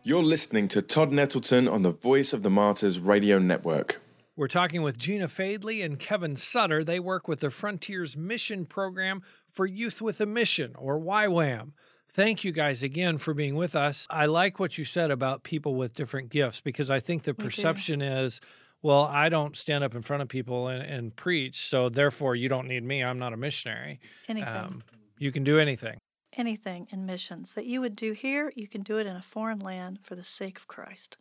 You're 0.02 0.24
listening 0.24 0.68
to 0.70 0.82
Todd 0.82 1.12
Nettleton 1.12 1.68
on 1.68 1.84
the 1.84 1.92
Voice 1.92 2.34
of 2.34 2.42
the 2.42 2.50
Martyrs 2.50 3.00
Radio 3.00 3.38
Network. 3.38 4.02
We're 4.36 4.48
talking 4.48 4.82
with 4.82 4.98
Gina 4.98 5.28
Fadley 5.28 5.86
and 5.86 6.00
Kevin 6.00 6.36
Sutter. 6.36 6.84
They 6.84 7.00
work 7.00 7.28
with 7.28 7.42
the 7.42 7.52
Frontiers 7.52 8.18
Mission 8.18 8.66
Program 8.66 9.22
for 9.52 9.66
Youth 9.68 10.02
with 10.02 10.20
a 10.22 10.26
Mission, 10.26 10.74
or 10.78 11.00
YWAM. 11.00 11.74
Thank 12.12 12.44
you 12.44 12.52
guys 12.52 12.84
again 12.84 13.18
for 13.18 13.34
being 13.34 13.56
with 13.56 13.76
us. 13.76 14.08
I 14.10 14.26
like 14.26 14.60
what 14.60 14.78
you 14.78 14.86
said 14.86 15.12
about 15.12 15.44
people 15.44 15.76
with 15.76 15.94
different 15.94 16.30
gifts 16.30 16.60
because 16.60 16.90
I 16.90 17.00
think 17.00 17.24
the 17.24 17.34
do. 17.34 17.44
perception 17.44 18.02
is, 18.02 18.42
well, 18.82 19.04
I 19.04 19.30
don't 19.30 19.56
stand 19.56 19.84
up 19.84 19.94
in 19.94 20.02
front 20.02 20.24
of 20.24 20.28
people 20.28 20.68
and, 20.70 20.82
and 20.82 21.16
preach, 21.16 21.68
so 21.68 21.90
therefore 21.90 22.36
you 22.36 22.50
don't 22.50 22.68
need 22.68 22.84
me. 22.84 23.04
I'm 23.04 23.20
not 23.20 23.34
a 23.34 23.38
missionary. 23.38 24.00
Anything. 24.28 24.50
Um, 24.50 24.84
you 25.18 25.32
can 25.32 25.44
do 25.44 25.60
anything. 25.60 25.98
anything 26.38 26.88
in 26.92 27.06
missions 27.06 27.54
that 27.54 27.66
you 27.66 27.82
would 27.82 27.96
do 27.96 28.14
here, 28.14 28.52
you 28.56 28.68
can 28.68 28.82
do 28.82 28.98
it 28.98 29.06
in 29.06 29.16
a 29.16 29.22
foreign 29.22 29.60
land 29.60 30.00
for 30.02 30.16
the 30.16 30.24
sake 30.24 30.58
of 30.58 30.68
Christ. 30.68 31.18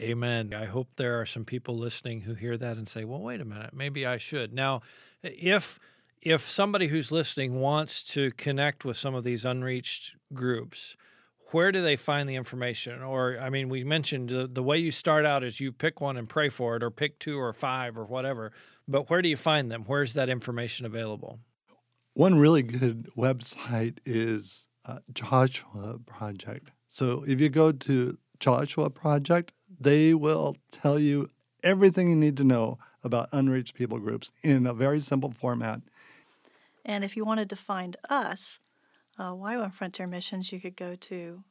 Amen. 0.00 0.52
I 0.52 0.64
hope 0.64 0.88
there 0.96 1.20
are 1.20 1.26
some 1.26 1.44
people 1.44 1.76
listening 1.76 2.22
who 2.22 2.34
hear 2.34 2.56
that 2.56 2.76
and 2.76 2.88
say, 2.88 3.04
"Well, 3.04 3.20
wait 3.20 3.40
a 3.40 3.44
minute, 3.44 3.72
maybe 3.72 4.04
I 4.04 4.16
should." 4.16 4.52
Now, 4.52 4.82
if 5.22 5.78
if 6.24 6.50
somebody 6.50 6.88
who's 6.88 7.12
listening 7.12 7.60
wants 7.60 8.02
to 8.02 8.30
connect 8.32 8.84
with 8.84 8.96
some 8.96 9.14
of 9.14 9.24
these 9.24 9.44
unreached 9.44 10.16
groups, 10.32 10.96
where 11.50 11.70
do 11.70 11.82
they 11.82 11.96
find 11.96 12.28
the 12.28 12.34
information? 12.34 13.02
Or, 13.02 13.38
I 13.38 13.50
mean, 13.50 13.68
we 13.68 13.84
mentioned 13.84 14.30
the, 14.30 14.48
the 14.50 14.62
way 14.62 14.78
you 14.78 14.90
start 14.90 15.26
out 15.26 15.44
is 15.44 15.60
you 15.60 15.70
pick 15.70 16.00
one 16.00 16.16
and 16.16 16.28
pray 16.28 16.48
for 16.48 16.76
it, 16.76 16.82
or 16.82 16.90
pick 16.90 17.18
two 17.18 17.38
or 17.38 17.52
five 17.52 17.96
or 17.96 18.04
whatever. 18.04 18.52
But 18.88 19.10
where 19.10 19.22
do 19.22 19.28
you 19.28 19.36
find 19.36 19.70
them? 19.70 19.84
Where's 19.86 20.14
that 20.14 20.30
information 20.30 20.86
available? 20.86 21.40
One 22.14 22.38
really 22.38 22.62
good 22.62 23.10
website 23.16 23.98
is 24.04 24.66
uh, 24.86 25.00
Joshua 25.12 25.98
Project. 26.06 26.70
So 26.88 27.24
if 27.28 27.40
you 27.40 27.50
go 27.50 27.70
to 27.70 28.18
Joshua 28.40 28.88
Project, 28.88 29.52
they 29.78 30.14
will 30.14 30.56
tell 30.72 30.98
you 30.98 31.28
everything 31.62 32.08
you 32.08 32.16
need 32.16 32.36
to 32.38 32.44
know 32.44 32.78
about 33.02 33.28
unreached 33.32 33.74
people 33.74 33.98
groups 33.98 34.32
in 34.42 34.66
a 34.66 34.72
very 34.72 35.00
simple 35.00 35.30
format. 35.30 35.82
And 36.84 37.04
if 37.04 37.16
you 37.16 37.24
wanted 37.24 37.48
to 37.50 37.56
find 37.56 37.96
us, 38.08 38.60
uh, 39.18 39.32
YWAM 39.32 39.72
Frontier 39.72 40.06
Missions, 40.06 40.52
you 40.52 40.60
could 40.60 40.76
go 40.76 40.94
to 40.96 41.42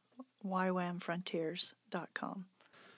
ywamfrontiers.com. 0.44 2.46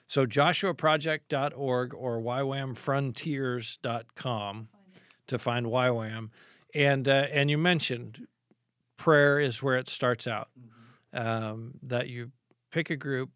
So 0.05 0.25
joshuaproject.org 0.25 1.93
or 1.93 2.21
ywamfrontiers.com 2.21 4.67
to 5.27 5.37
find 5.37 5.65
YWAM. 5.65 6.29
And 6.73 7.07
uh, 7.07 7.27
and 7.31 7.49
you 7.49 7.57
mentioned 7.57 8.27
prayer 8.97 9.39
is 9.39 9.63
where 9.63 9.77
it 9.77 9.87
starts 9.89 10.27
out. 10.27 10.49
Um, 11.13 11.75
that 11.83 12.09
you 12.09 12.31
pick 12.71 12.89
a 12.89 12.97
group, 12.97 13.29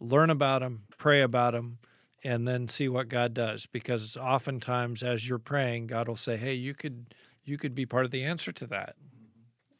learn 0.00 0.30
about 0.30 0.62
them, 0.62 0.84
pray 0.98 1.20
about 1.20 1.52
them, 1.52 1.78
and 2.24 2.48
then 2.48 2.68
see 2.68 2.88
what 2.88 3.08
God 3.08 3.34
does. 3.34 3.66
Because 3.66 4.16
oftentimes, 4.16 5.02
as 5.02 5.28
you're 5.28 5.38
praying, 5.38 5.88
God 5.88 6.08
will 6.08 6.16
say, 6.16 6.38
"Hey, 6.38 6.54
you 6.54 6.72
could 6.74 7.14
you 7.50 7.58
could 7.58 7.74
be 7.74 7.86
part 7.86 8.04
of 8.04 8.10
the 8.10 8.24
answer 8.24 8.52
to 8.52 8.66
that." 8.68 8.96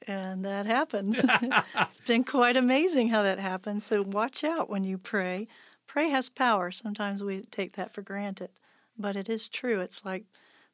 And 0.06 0.44
that 0.44 0.66
happens. 0.66 1.22
it's 1.74 2.00
been 2.00 2.24
quite 2.24 2.56
amazing 2.56 3.08
how 3.08 3.22
that 3.22 3.38
happens. 3.38 3.84
So 3.84 4.02
watch 4.02 4.42
out 4.44 4.68
when 4.68 4.84
you 4.84 4.98
pray. 4.98 5.46
Pray 5.86 6.08
has 6.08 6.28
power. 6.28 6.70
Sometimes 6.70 7.22
we 7.22 7.42
take 7.42 7.76
that 7.76 7.92
for 7.92 8.02
granted, 8.02 8.50
but 8.98 9.16
it 9.16 9.28
is 9.28 9.48
true. 9.48 9.80
It's 9.80 10.04
like 10.04 10.24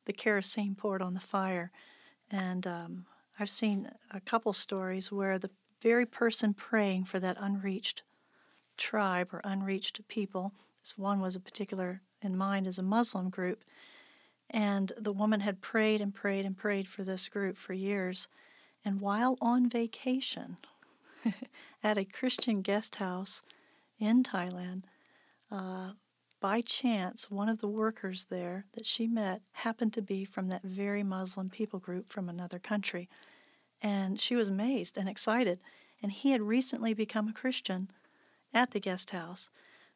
the 0.04 0.12
kerosene 0.12 0.74
poured 0.74 1.02
on 1.02 1.14
the 1.14 1.20
fire. 1.20 1.70
And 2.30 2.66
um, 2.66 3.06
I've 3.38 3.50
seen 3.50 3.90
a 4.10 4.20
couple 4.20 4.52
stories 4.52 5.12
where 5.12 5.38
the 5.38 5.50
very 5.82 6.06
person 6.06 6.54
praying 6.54 7.04
for 7.04 7.20
that 7.20 7.36
unreached 7.38 8.02
tribe 8.76 9.28
or 9.32 9.40
unreached 9.44 10.06
people, 10.08 10.52
this 10.82 10.96
one 10.96 11.20
was 11.20 11.36
a 11.36 11.40
particular 11.40 12.02
in 12.22 12.36
mind 12.36 12.66
as 12.66 12.78
a 12.78 12.82
Muslim 12.82 13.30
group, 13.30 13.64
and 14.50 14.92
the 14.96 15.12
woman 15.12 15.40
had 15.40 15.60
prayed 15.60 16.00
and 16.00 16.14
prayed 16.14 16.44
and 16.44 16.56
prayed 16.56 16.86
for 16.88 17.02
this 17.02 17.28
group 17.28 17.56
for 17.56 17.72
years. 17.72 18.28
And 18.84 19.00
while 19.00 19.36
on 19.40 19.68
vacation 19.68 20.58
at 21.82 21.98
a 21.98 22.04
Christian 22.04 22.62
guest 22.62 22.96
house 22.96 23.42
in 23.98 24.22
Thailand, 24.22 24.84
uh, 25.50 25.92
by 26.40 26.60
chance, 26.60 27.30
one 27.30 27.48
of 27.48 27.60
the 27.60 27.68
workers 27.68 28.26
there 28.26 28.66
that 28.74 28.86
she 28.86 29.06
met 29.06 29.40
happened 29.52 29.92
to 29.94 30.02
be 30.02 30.24
from 30.24 30.48
that 30.48 30.62
very 30.62 31.02
Muslim 31.02 31.50
people 31.50 31.78
group 31.78 32.12
from 32.12 32.28
another 32.28 32.58
country. 32.58 33.08
And 33.82 34.20
she 34.20 34.36
was 34.36 34.48
amazed 34.48 34.96
and 34.96 35.08
excited. 35.08 35.60
And 36.02 36.12
he 36.12 36.32
had 36.32 36.42
recently 36.42 36.94
become 36.94 37.28
a 37.28 37.32
Christian 37.32 37.90
at 38.52 38.70
the 38.70 38.80
guest 38.80 39.10
house. 39.10 39.50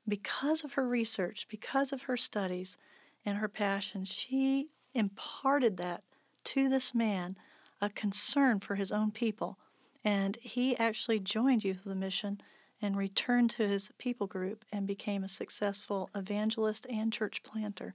Because 0.09 0.64
of 0.64 0.73
her 0.73 0.88
research, 0.88 1.47
because 1.49 1.92
of 1.92 2.02
her 2.02 2.16
studies 2.16 2.78
and 3.25 3.39
her 3.39 3.49
passion, 3.49 4.05
she 4.05 4.69
imparted 4.95 5.77
that 5.77 6.03
to 6.45 6.69
this 6.69 6.95
man 6.95 7.37
a 7.81 7.91
concern 7.91 8.61
for 8.61 8.75
his 8.75 8.93
own 8.93 9.11
people. 9.11 9.59
And 10.05 10.39
he 10.41 10.77
actually 10.79 11.21
joined 11.21 11.65
Youth 11.65 11.79
of 11.79 11.85
the 11.85 11.95
Mission 11.95 12.41
and 12.83 12.97
returned 12.97 13.50
to 13.50 13.69
his 13.69 13.91
people 13.99 14.27
group 14.27 14.65
and 14.73 14.87
became 14.87 15.23
a 15.23 15.29
successful 15.29 16.09
evangelist 16.15 16.87
and 16.89 17.12
church 17.12 17.43
planter. 17.43 17.95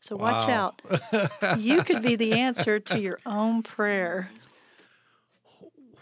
So 0.00 0.16
watch 0.16 0.48
out. 0.48 0.82
you 1.58 1.82
could 1.82 2.02
be 2.02 2.16
the 2.16 2.34
answer 2.34 2.78
to 2.78 3.00
your 3.00 3.18
own 3.24 3.62
prayer. 3.62 4.30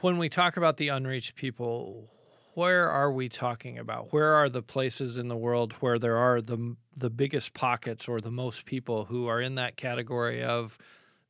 when 0.00 0.18
we 0.18 0.28
talk 0.28 0.56
about 0.56 0.76
the 0.76 0.88
unreached 0.88 1.36
people, 1.36 2.10
where 2.54 2.88
are 2.88 3.12
we 3.12 3.28
talking 3.28 3.78
about? 3.78 4.12
Where 4.12 4.34
are 4.34 4.48
the 4.48 4.62
places 4.62 5.16
in 5.16 5.28
the 5.28 5.36
world 5.36 5.74
where 5.74 5.98
there 5.98 6.16
are 6.16 6.40
the 6.40 6.76
the 6.96 7.10
biggest 7.10 7.54
pockets 7.54 8.08
or 8.08 8.20
the 8.20 8.30
most 8.30 8.64
people 8.64 9.06
who 9.06 9.26
are 9.26 9.40
in 9.40 9.56
that 9.56 9.76
category 9.76 10.42
of 10.42 10.78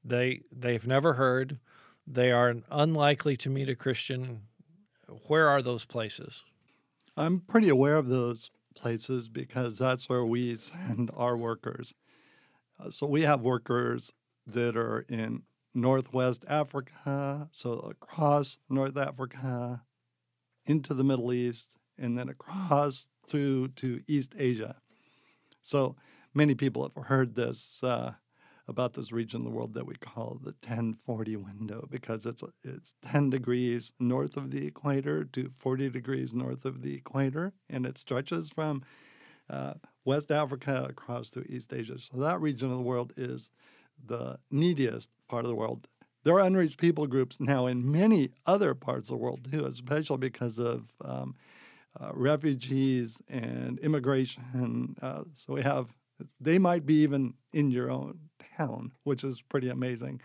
they 0.05 0.41
they've 0.53 0.87
never 0.87 1.15
heard, 1.15 1.59
they 2.07 2.31
are 2.31 2.57
unlikely 2.71 3.37
to 3.39 3.51
meet 3.51 3.69
a 3.69 3.75
Christian. 3.75 4.43
Where 5.29 5.49
are 5.49 5.63
those 5.63 5.85
places? 5.85 6.45
I'm 7.17 7.41
pretty 7.41 7.69
aware 7.69 7.97
of 7.97 8.09
those 8.09 8.51
places 8.75 9.29
because 9.29 9.79
that's 9.79 10.09
where 10.09 10.25
we 10.25 10.57
send 10.57 11.11
our 11.17 11.37
workers. 11.37 11.95
Uh, 12.79 12.91
so 12.91 13.07
we 13.07 13.23
have 13.23 13.41
workers 13.41 14.13
that 14.47 14.77
are 14.77 15.07
in 15.09 15.43
Northwest 15.75 16.45
Africa, 16.47 17.49
so 17.53 17.73
across 17.79 18.59
North 18.69 18.97
Africa, 18.97 19.83
into 20.67 20.95
the 20.95 21.05
Middle 21.05 21.33
East, 21.33 21.75
and 21.99 22.17
then 22.17 22.29
across 22.29 23.09
through 23.27 23.69
to 23.69 24.01
East 24.07 24.35
Asia. 24.39 24.77
So 25.65 25.97
many 26.35 26.55
people 26.55 26.83
have 26.83 27.07
heard 27.07 27.35
this 27.35 27.83
uh, 27.83 28.13
about 28.69 28.93
this 28.93 29.13
region 29.13 29.41
of 29.41 29.45
the 29.45 29.51
world 29.51 29.75
that 29.75 29.87
we 29.87 29.95
call 29.97 30.39
the 30.43 30.55
1040 30.67 31.37
window 31.37 31.89
because 31.91 32.27
it's 32.27 32.43
it's 32.63 32.95
10 33.11 33.31
degrees 33.31 33.93
north 33.99 34.37
of 34.37 34.51
the 34.51 34.67
equator 34.67 35.25
to 35.25 35.51
40 35.59 35.91
degrees 35.91 36.35
north 36.35 36.65
of 36.65 36.83
the 36.83 36.95
equator, 36.95 37.53
and 37.69 37.87
it 37.87 37.99
stretches 37.99 38.51
from 38.51 38.83
uh, 39.49 39.75
West 40.05 40.31
Africa 40.31 40.87
across 40.89 41.31
to 41.31 41.41
East 41.51 41.73
Asia. 41.73 41.99
So 41.99 42.21
that 42.21 42.41
region 42.41 42.71
of 42.71 42.77
the 42.77 42.83
world 42.83 43.13
is 43.17 43.51
the 44.07 44.39
neediest 44.51 45.11
part 45.29 45.45
of 45.45 45.49
the 45.49 45.57
world. 45.57 45.89
There 46.25 46.35
are 46.35 46.47
unreached 46.47 46.79
people 46.79 47.07
groups 47.07 47.41
now 47.41 47.67
in 47.67 47.91
many 47.91 48.31
other 48.47 48.75
parts 48.75 49.11
of 49.11 49.17
the 49.19 49.23
world 49.23 49.49
too, 49.51 49.65
especially 49.65 50.19
because 50.19 50.59
of 50.59 50.85
um, 51.03 51.35
uh, 52.01 52.11
refugees 52.13 53.21
and 53.29 53.79
immigration. 53.79 54.97
Uh, 55.01 55.23
so 55.35 55.55
we 55.55 55.63
have, 55.63 55.89
they 56.41 56.59
might 56.59 56.87
be 56.87 57.03
even 57.03 57.35
in 57.53 57.71
your 57.71 57.91
own 57.91 58.19
town, 58.57 58.93
which 59.05 59.25
is 59.25 59.43
pretty 59.43 59.69
amazing. 59.69 60.21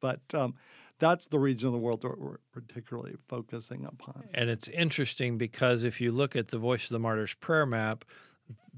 But 0.00 0.20
um, 0.34 0.54
that's 0.98 1.26
the 1.28 1.38
region 1.38 1.68
of 1.68 1.72
the 1.72 1.78
world 1.78 2.02
that 2.02 2.18
we're 2.18 2.38
particularly 2.52 3.14
focusing 3.26 3.84
upon. 3.84 4.24
And 4.34 4.50
it's 4.50 4.68
interesting 4.68 5.38
because 5.38 5.84
if 5.84 6.00
you 6.00 6.12
look 6.12 6.36
at 6.36 6.48
the 6.48 6.58
Voice 6.58 6.84
of 6.84 6.90
the 6.90 6.98
Martyrs 6.98 7.34
prayer 7.34 7.66
map, 7.66 8.04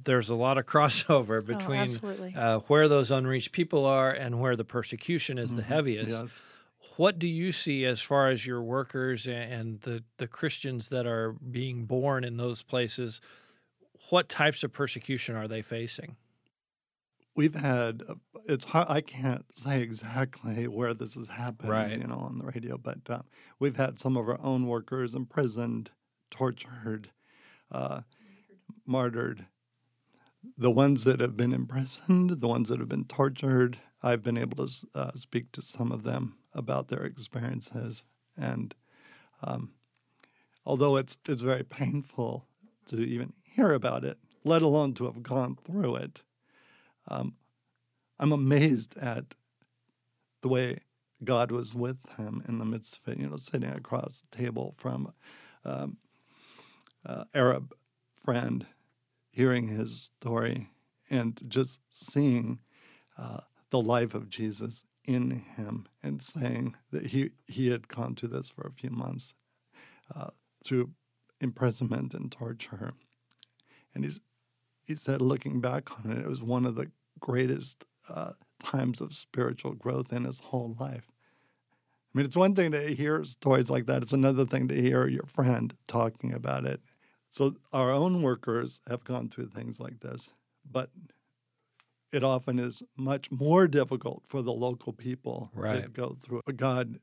there's 0.02 0.28
a 0.28 0.34
lot 0.34 0.58
of 0.58 0.66
crossover 0.66 1.44
between 1.44 1.80
absolutely. 1.80 2.34
uh, 2.34 2.60
where 2.60 2.88
those 2.88 3.10
unreached 3.10 3.52
people 3.52 3.84
are 3.84 4.10
and 4.10 4.40
where 4.40 4.56
the 4.56 4.64
persecution 4.64 5.38
is 5.38 5.54
the 5.54 5.62
heaviest. 5.62 6.10
Yes. 6.10 6.42
What 6.96 7.18
do 7.18 7.26
you 7.26 7.50
see 7.52 7.84
as 7.84 8.00
far 8.00 8.28
as 8.28 8.46
your 8.46 8.62
workers 8.62 9.26
and 9.26 9.80
the, 9.80 10.04
the 10.18 10.28
Christians 10.28 10.90
that 10.90 11.06
are 11.06 11.32
being 11.32 11.86
born 11.86 12.24
in 12.24 12.36
those 12.36 12.62
places? 12.62 13.20
What 14.10 14.28
types 14.28 14.62
of 14.62 14.72
persecution 14.72 15.34
are 15.34 15.48
they 15.48 15.62
facing? 15.62 16.16
we've 17.36 17.56
had 17.56 18.04
uh, 18.08 18.14
it's 18.46 18.64
hard 18.66 18.86
i 18.88 19.00
can't 19.00 19.44
say 19.52 19.82
exactly 19.82 20.68
where 20.68 20.94
this 20.94 21.14
has 21.14 21.26
happened 21.26 21.68
Right. 21.68 21.98
you 21.98 22.06
know 22.06 22.14
on 22.18 22.38
the 22.38 22.44
radio 22.44 22.78
but 22.78 22.98
uh, 23.08 23.22
we've 23.58 23.74
had 23.74 23.98
some 23.98 24.16
of 24.16 24.28
our 24.28 24.38
own 24.40 24.68
workers 24.68 25.16
imprisoned 25.16 25.90
tortured 26.30 27.10
uh, 27.72 28.02
martyred 28.86 29.46
the 30.56 30.70
ones 30.70 31.02
that 31.02 31.18
have 31.18 31.36
been 31.36 31.52
imprisoned 31.52 32.40
the 32.40 32.46
ones 32.46 32.68
that 32.68 32.78
have 32.78 32.88
been 32.88 33.04
tortured 33.06 33.78
i've 34.00 34.22
been 34.22 34.38
able 34.38 34.64
to 34.64 34.86
uh, 34.94 35.10
speak 35.16 35.50
to 35.50 35.60
some 35.60 35.90
of 35.90 36.04
them 36.04 36.36
about 36.54 36.88
their 36.88 37.04
experiences 37.04 38.04
and 38.36 38.74
um, 39.42 39.70
although 40.64 40.96
it's 40.96 41.18
it's 41.28 41.42
very 41.42 41.64
painful 41.64 42.46
to 42.86 42.98
even 42.98 43.32
hear 43.42 43.72
about 43.72 44.04
it, 44.04 44.18
let 44.44 44.62
alone 44.62 44.94
to 44.94 45.04
have 45.04 45.22
gone 45.22 45.56
through 45.64 45.96
it. 45.96 46.22
Um, 47.08 47.34
I'm 48.18 48.32
amazed 48.32 48.96
at 48.98 49.34
the 50.42 50.48
way 50.48 50.78
God 51.22 51.50
was 51.50 51.74
with 51.74 51.98
him 52.16 52.42
in 52.46 52.58
the 52.58 52.64
midst 52.64 52.98
of 52.98 53.12
it, 53.12 53.18
you 53.18 53.28
know, 53.28 53.36
sitting 53.36 53.70
across 53.70 54.22
the 54.22 54.36
table 54.36 54.74
from 54.76 55.12
um, 55.64 55.96
uh, 57.06 57.24
Arab 57.34 57.74
friend, 58.22 58.66
hearing 59.30 59.68
his 59.68 60.10
story, 60.20 60.68
and 61.10 61.40
just 61.48 61.80
seeing 61.88 62.60
uh, 63.18 63.40
the 63.70 63.80
life 63.80 64.14
of 64.14 64.28
Jesus 64.28 64.84
in 65.04 65.30
him, 65.56 65.86
and 66.02 66.22
saying 66.22 66.76
that 66.90 67.06
he 67.06 67.30
he 67.46 67.68
had 67.68 67.88
gone 67.88 68.14
through 68.14 68.30
this 68.30 68.48
for 68.48 68.66
a 68.66 68.72
few 68.72 68.90
months 68.90 69.34
uh, 70.14 70.30
through 70.64 70.90
imprisonment 71.40 72.14
and 72.14 72.32
torture, 72.32 72.94
and 73.94 74.04
he's 74.04 74.20
he 74.86 74.94
said, 74.94 75.20
looking 75.22 75.60
back 75.60 75.90
on 75.98 76.10
it, 76.12 76.18
it 76.18 76.28
was 76.28 76.42
one 76.42 76.66
of 76.66 76.74
the 76.74 76.90
greatest 77.20 77.86
uh, 78.08 78.32
times 78.62 79.00
of 79.00 79.14
spiritual 79.14 79.72
growth 79.72 80.12
in 80.12 80.24
his 80.24 80.40
whole 80.40 80.76
life. 80.78 81.06
I 82.14 82.18
mean, 82.18 82.26
it's 82.26 82.36
one 82.36 82.54
thing 82.54 82.70
to 82.72 82.94
hear 82.94 83.24
stories 83.24 83.70
like 83.70 83.86
that. 83.86 84.02
It's 84.02 84.12
another 84.12 84.44
thing 84.44 84.68
to 84.68 84.80
hear 84.80 85.06
your 85.08 85.26
friend 85.26 85.74
talking 85.88 86.32
about 86.32 86.64
it. 86.64 86.80
So 87.28 87.56
our 87.72 87.90
own 87.90 88.22
workers 88.22 88.80
have 88.88 89.04
gone 89.04 89.28
through 89.28 89.48
things 89.48 89.80
like 89.80 90.00
this, 90.00 90.32
but 90.70 90.90
it 92.14 92.24
often 92.24 92.58
is 92.58 92.82
much 92.96 93.30
more 93.30 93.66
difficult 93.66 94.22
for 94.26 94.40
the 94.42 94.52
local 94.52 94.92
people 94.92 95.50
Right. 95.54 95.82
to 95.82 95.88
go 95.88 96.16
through 96.20 96.38
it. 96.38 96.44
But 96.46 96.56
God 96.56 97.00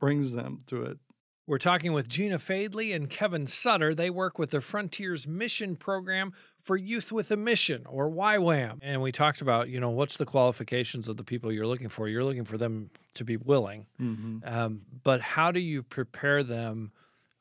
brings 0.00 0.32
them 0.32 0.58
through 0.66 0.84
it. 0.86 0.98
We're 1.46 1.56
talking 1.58 1.94
with 1.94 2.08
Gina 2.08 2.38
Fadley 2.38 2.94
and 2.94 3.08
Kevin 3.08 3.46
Sutter. 3.46 3.94
They 3.94 4.10
work 4.10 4.38
with 4.38 4.50
the 4.50 4.60
Frontiers 4.60 5.26
Mission 5.26 5.76
Program 5.76 6.34
for 6.62 6.76
Youth 6.76 7.10
with 7.10 7.30
a 7.30 7.38
Mission, 7.38 7.86
or 7.86 8.10
YWAM. 8.10 8.80
And 8.82 9.00
we 9.00 9.12
talked 9.12 9.40
about, 9.40 9.70
you 9.70 9.80
know, 9.80 9.88
what's 9.88 10.18
the 10.18 10.26
qualifications 10.26 11.08
of 11.08 11.16
the 11.16 11.24
people 11.24 11.50
you're 11.50 11.66
looking 11.66 11.88
for? 11.88 12.06
You're 12.06 12.24
looking 12.24 12.44
for 12.44 12.58
them 12.58 12.90
to 13.14 13.24
be 13.24 13.38
willing. 13.38 13.86
Um, 14.44 14.82
but 15.02 15.22
how 15.22 15.50
do 15.50 15.60
you 15.60 15.82
prepare 15.82 16.42
them 16.42 16.92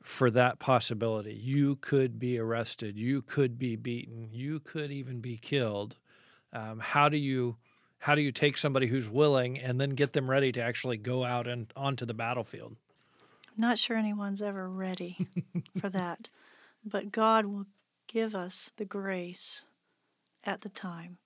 for 0.02 0.32
that 0.32 0.60
possibility? 0.60 1.34
You 1.34 1.76
could 1.76 2.18
be 2.18 2.40
arrested, 2.40 2.98
you 2.98 3.22
could 3.22 3.60
be 3.60 3.76
beaten, 3.76 4.30
you 4.32 4.62
could 4.62 4.90
even 4.90 5.20
be 5.20 5.36
killed. 5.38 5.98
Um, 6.54 6.80
how 6.80 7.10
do 7.10 7.18
you 7.18 7.58
how 8.00 8.16
do 8.16 8.22
you 8.22 8.32
take 8.32 8.58
somebody 8.58 8.88
who's 8.88 9.10
willing 9.10 9.58
and 9.58 9.82
then 9.82 9.92
get 9.92 10.14
them 10.14 10.30
ready 10.30 10.52
to 10.52 10.62
actually 10.62 10.98
go 10.98 11.24
out 11.24 11.48
and 11.48 11.72
onto 11.76 12.06
the 12.06 12.14
battlefield? 12.14 12.76
I'm 13.48 13.62
not 13.62 13.80
sure 13.80 13.98
anyone's 13.98 14.42
ever 14.42 14.70
ready 14.70 15.28
for 15.80 15.90
that, 15.90 16.30
but 16.86 17.12
God 17.12 17.46
will 17.48 17.66
give 18.08 18.36
us 18.36 18.72
the 18.78 18.86
grace 18.86 19.66
at 20.44 20.62
the 20.62 20.70
time 20.70 21.18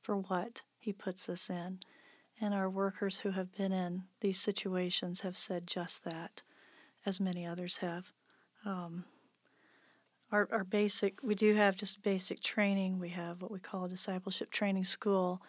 for 0.00 0.16
what 0.16 0.62
He 0.78 0.92
puts 0.92 1.28
us 1.28 1.50
in. 1.50 1.80
And 2.40 2.54
our 2.54 2.70
workers 2.70 3.20
who 3.20 3.32
have 3.32 3.54
been 3.54 3.72
in 3.72 4.04
these 4.20 4.40
situations 4.40 5.20
have 5.20 5.36
said 5.36 5.66
just 5.66 6.04
that, 6.04 6.42
as 7.04 7.20
many 7.20 7.46
others 7.46 7.78
have. 7.78 8.12
Um, 8.64 9.04
our, 10.32 10.48
our 10.52 10.64
basic, 10.64 11.22
we 11.22 11.34
do 11.34 11.54
have 11.54 11.76
just 11.76 12.02
basic 12.02 12.40
training. 12.40 12.98
We 12.98 13.10
have 13.10 13.42
what 13.42 13.50
we 13.50 13.58
call 13.58 13.84
a 13.84 13.88
discipleship 13.88 14.50
training 14.50 14.84
school. 14.84 15.42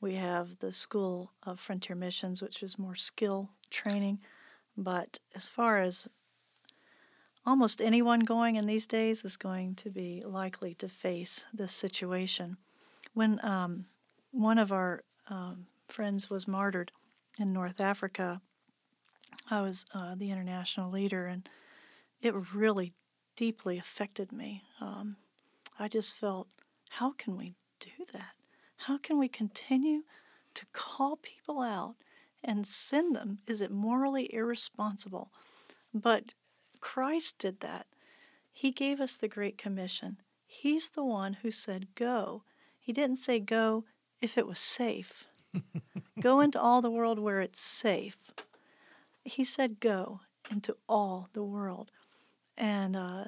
We 0.00 0.14
have 0.16 0.58
the 0.58 0.72
School 0.72 1.32
of 1.42 1.58
Frontier 1.58 1.96
Missions, 1.96 2.42
which 2.42 2.62
is 2.62 2.78
more 2.78 2.94
skill 2.94 3.50
training. 3.70 4.18
But 4.76 5.18
as 5.34 5.48
far 5.48 5.80
as 5.80 6.06
almost 7.46 7.80
anyone 7.80 8.20
going 8.20 8.56
in 8.56 8.66
these 8.66 8.86
days 8.86 9.24
is 9.24 9.36
going 9.36 9.74
to 9.76 9.90
be 9.90 10.22
likely 10.26 10.74
to 10.74 10.88
face 10.88 11.44
this 11.54 11.72
situation. 11.72 12.58
When 13.14 13.42
um, 13.42 13.86
one 14.32 14.58
of 14.58 14.70
our 14.70 15.02
um, 15.28 15.66
friends 15.88 16.28
was 16.28 16.46
martyred 16.46 16.92
in 17.38 17.52
North 17.52 17.80
Africa, 17.80 18.42
I 19.50 19.62
was 19.62 19.86
uh, 19.94 20.14
the 20.14 20.30
international 20.30 20.90
leader, 20.90 21.26
and 21.26 21.48
it 22.20 22.34
really 22.54 22.92
deeply 23.36 23.78
affected 23.78 24.32
me. 24.32 24.64
Um, 24.80 25.16
I 25.78 25.88
just 25.88 26.16
felt, 26.16 26.48
how 26.88 27.12
can 27.12 27.36
we 27.36 27.54
do 27.78 28.04
that? 28.12 28.32
How 28.78 28.98
can 28.98 29.18
we 29.18 29.28
continue 29.28 30.02
to 30.54 30.66
call 30.72 31.16
people 31.16 31.60
out 31.60 31.94
and 32.42 32.66
send 32.66 33.14
them? 33.14 33.38
Is 33.46 33.60
it 33.60 33.70
morally 33.70 34.32
irresponsible? 34.32 35.30
But 35.92 36.34
Christ 36.80 37.38
did 37.38 37.60
that. 37.60 37.86
He 38.52 38.70
gave 38.70 39.00
us 39.00 39.16
the 39.16 39.28
Great 39.28 39.58
Commission. 39.58 40.18
He's 40.46 40.88
the 40.88 41.04
one 41.04 41.34
who 41.34 41.50
said, 41.50 41.94
Go. 41.94 42.42
He 42.78 42.92
didn't 42.92 43.16
say 43.16 43.40
go 43.40 43.84
if 44.20 44.38
it 44.38 44.46
was 44.46 44.58
safe. 44.58 45.26
go 46.20 46.40
into 46.40 46.60
all 46.60 46.80
the 46.80 46.90
world 46.90 47.18
where 47.18 47.40
it's 47.40 47.60
safe. 47.60 48.16
He 49.24 49.44
said, 49.44 49.80
Go 49.80 50.20
into 50.50 50.76
all 50.88 51.28
the 51.32 51.42
world. 51.42 51.90
And 52.56 52.96
uh, 52.96 53.24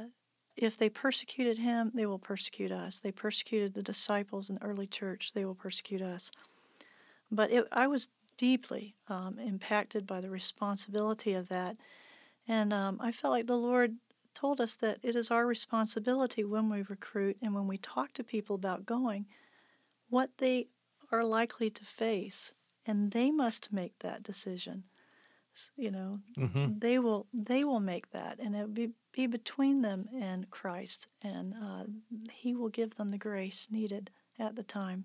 if 0.57 0.77
they 0.77 0.89
persecuted 0.89 1.59
him, 1.59 1.93
they 1.95 2.07
will 2.07 2.19
persecute 2.19 2.73
us. 2.73 3.01
They 3.01 3.13
persecuted 3.13 3.75
the 3.75 3.83
disciples 3.83 4.49
in 4.49 4.57
the 4.57 4.63
early 4.63 4.87
church, 4.87 5.33
they 5.35 5.45
will 5.45 5.55
persecute 5.55 6.03
us. 6.03 6.31
But 7.31 7.51
it, 7.51 7.67
I 7.71 7.87
was 7.87 8.09
deeply 8.37 8.95
um, 9.09 9.39
impacted 9.39 10.07
by 10.07 10.21
the 10.21 10.31
responsibility 10.31 11.35
of 11.35 11.49
that. 11.49 11.77
And 12.47 12.73
um, 12.73 12.99
I 13.01 13.13
felt 13.13 13.33
like 13.33 13.47
the 13.47 13.57
Lord 13.57 13.97
told 14.35 14.61
us 14.61 14.77
that 14.77 14.99
it 15.03 15.17
is 15.17 15.31
our 15.31 15.47
responsibility 15.47 16.45
when 16.45 16.71
we 16.71 16.83
recruit 16.83 17.37
and 17.43 17.55
when 17.55 17.67
we 17.67 17.77
talk 17.77 18.13
to 18.15 18.25
people 18.25 18.55
about 18.55 18.87
going, 18.87 19.27
what 20.09 20.31
they 20.39 20.69
are 21.13 21.25
likely 21.25 21.69
to 21.71 21.85
face. 21.85 22.55
And 22.87 23.11
they 23.11 23.31
must 23.31 23.73
make 23.73 23.99
that 23.99 24.23
decision. 24.23 24.85
S- 25.59 25.71
You 25.77 25.91
know, 25.91 26.21
they 26.79 26.99
will 27.01 27.27
they 27.33 27.65
will 27.65 27.81
make 27.81 28.11
that, 28.13 28.39
and 28.39 28.55
it 28.55 28.61
will 28.61 28.69
be, 28.69 28.91
be 29.13 29.27
between 29.27 29.83
them 29.83 30.09
and 30.15 30.49
Christ, 30.51 31.09
and 31.23 31.55
uh, 31.55 31.85
He 32.33 32.55
will 32.55 32.69
give 32.69 32.95
them 32.97 33.09
the 33.09 33.19
grace 33.19 33.69
needed 33.71 34.11
at 34.39 34.55
the 34.57 34.63
time. 34.63 35.05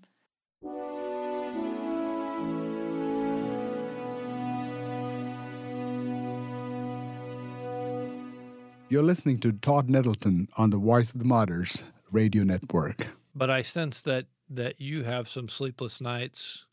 You're 8.88 9.02
listening 9.02 9.38
to 9.40 9.52
Todd 9.52 9.88
Nettleton 9.90 10.48
on 10.56 10.70
the 10.70 10.76
Voice 10.78 11.10
of 11.12 11.18
the 11.18 11.24
Martyrs 11.24 11.82
radio 12.10 12.44
network. 12.44 13.08
but 13.34 13.50
I 13.50 13.62
sense 13.62 14.02
that 14.02 14.26
that 14.48 14.80
you 14.80 15.02
have 15.04 15.26
some 15.28 15.48
sleepless 15.48 16.00
nights 16.00 16.66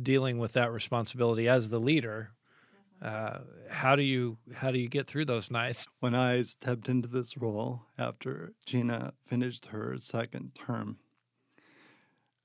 dealing 0.00 0.38
with 0.38 0.52
that 0.54 0.72
responsibility 0.72 1.46
as 1.46 1.68
the 1.70 1.78
leader. 1.78 2.30
Uh, 3.04 3.40
how 3.68 3.94
do 3.94 4.02
you 4.02 4.38
how 4.54 4.70
do 4.70 4.78
you 4.78 4.88
get 4.88 5.06
through 5.06 5.26
those 5.26 5.50
nights? 5.50 5.86
When 6.00 6.14
I 6.14 6.40
stepped 6.42 6.88
into 6.88 7.06
this 7.06 7.36
role 7.36 7.82
after 7.98 8.54
Gina 8.64 9.12
finished 9.26 9.66
her 9.66 9.96
second 10.00 10.54
term, 10.54 10.96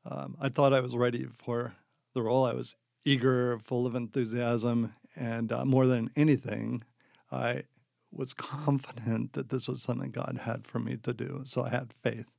um, 0.05 0.35
I 0.39 0.49
thought 0.49 0.73
I 0.73 0.81
was 0.81 0.97
ready 0.97 1.27
for 1.37 1.75
the 2.13 2.21
role. 2.21 2.45
I 2.45 2.53
was 2.53 2.75
eager, 3.05 3.57
full 3.59 3.85
of 3.85 3.95
enthusiasm, 3.95 4.93
and 5.15 5.51
uh, 5.53 5.63
more 5.63 5.87
than 5.87 6.11
anything, 6.17 6.83
I 7.31 7.63
was 8.11 8.33
confident 8.51 9.33
that 9.33 9.49
this 9.49 9.69
was 9.69 9.81
something 9.81 10.11
God 10.11 10.41
had 10.43 10.67
for 10.67 10.79
me 10.79 10.97
to 10.97 11.13
do. 11.13 11.43
So 11.45 11.63
I 11.63 11.69
had 11.69 11.93
faith. 12.03 12.35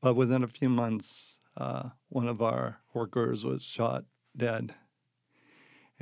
But 0.00 0.14
within 0.14 0.42
a 0.42 0.48
few 0.48 0.70
months, 0.70 1.40
uh, 1.58 1.90
one 2.08 2.26
of 2.26 2.40
our 2.40 2.80
workers 2.94 3.44
was 3.44 3.62
shot 3.62 4.04
dead. 4.34 4.74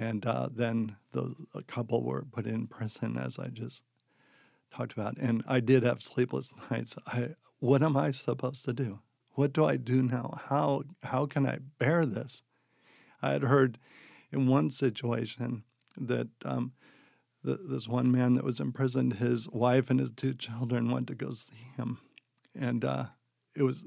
And 0.00 0.24
uh, 0.24 0.48
then 0.50 0.96
those, 1.12 1.36
a 1.54 1.62
couple 1.62 2.02
were 2.02 2.24
put 2.32 2.46
in 2.46 2.66
prison, 2.66 3.18
as 3.18 3.38
I 3.38 3.48
just 3.48 3.82
talked 4.74 4.94
about. 4.94 5.18
And 5.18 5.44
I 5.46 5.60
did 5.60 5.82
have 5.82 6.02
sleepless 6.02 6.48
nights. 6.70 6.96
I, 7.06 7.34
what 7.58 7.82
am 7.82 7.98
I 7.98 8.10
supposed 8.10 8.64
to 8.64 8.72
do? 8.72 9.00
What 9.34 9.52
do 9.52 9.66
I 9.66 9.76
do 9.76 10.02
now? 10.02 10.40
How, 10.46 10.84
how 11.02 11.26
can 11.26 11.46
I 11.46 11.58
bear 11.78 12.06
this? 12.06 12.42
I 13.20 13.32
had 13.32 13.42
heard 13.42 13.76
in 14.32 14.46
one 14.46 14.70
situation 14.70 15.64
that 15.98 16.28
um, 16.46 16.72
th- 17.44 17.58
this 17.68 17.86
one 17.86 18.10
man 18.10 18.32
that 18.36 18.44
was 18.44 18.58
imprisoned, 18.58 19.14
his 19.14 19.50
wife 19.50 19.90
and 19.90 20.00
his 20.00 20.12
two 20.12 20.32
children 20.32 20.90
went 20.90 21.08
to 21.08 21.14
go 21.14 21.32
see 21.32 21.72
him. 21.76 21.98
And 22.58 22.86
uh, 22.86 23.04
it 23.54 23.64
was 23.64 23.84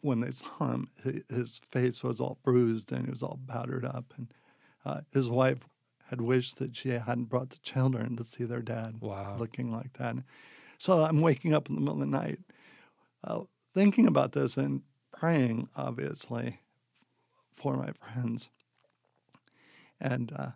when 0.00 0.20
they 0.20 0.30
saw 0.30 0.72
him, 0.72 0.88
his 1.28 1.60
face 1.70 2.02
was 2.02 2.18
all 2.18 2.38
bruised 2.42 2.92
and 2.92 3.04
he 3.04 3.10
was 3.10 3.22
all 3.22 3.38
battered 3.44 3.84
up. 3.84 4.14
And 4.16 4.28
uh, 4.84 5.00
his 5.12 5.28
wife 5.28 5.58
had 6.08 6.20
wished 6.20 6.58
that 6.58 6.76
she 6.76 6.90
hadn't 6.90 7.24
brought 7.30 7.50
the 7.50 7.58
children 7.58 8.16
to 8.16 8.24
see 8.24 8.44
their 8.44 8.62
dad 8.62 8.96
Wow. 9.00 9.36
looking 9.38 9.72
like 9.72 9.92
that. 9.94 10.16
So 10.78 11.02
I'm 11.04 11.20
waking 11.20 11.54
up 11.54 11.68
in 11.68 11.74
the 11.74 11.80
middle 11.80 11.94
of 11.94 12.00
the 12.00 12.06
night, 12.06 12.40
uh, 13.24 13.42
thinking 13.74 14.06
about 14.06 14.32
this 14.32 14.56
and 14.56 14.82
praying, 15.12 15.68
obviously, 15.76 16.60
for 17.56 17.76
my 17.76 17.92
friends. 17.92 18.50
And 20.00 20.32
uh, 20.36 20.50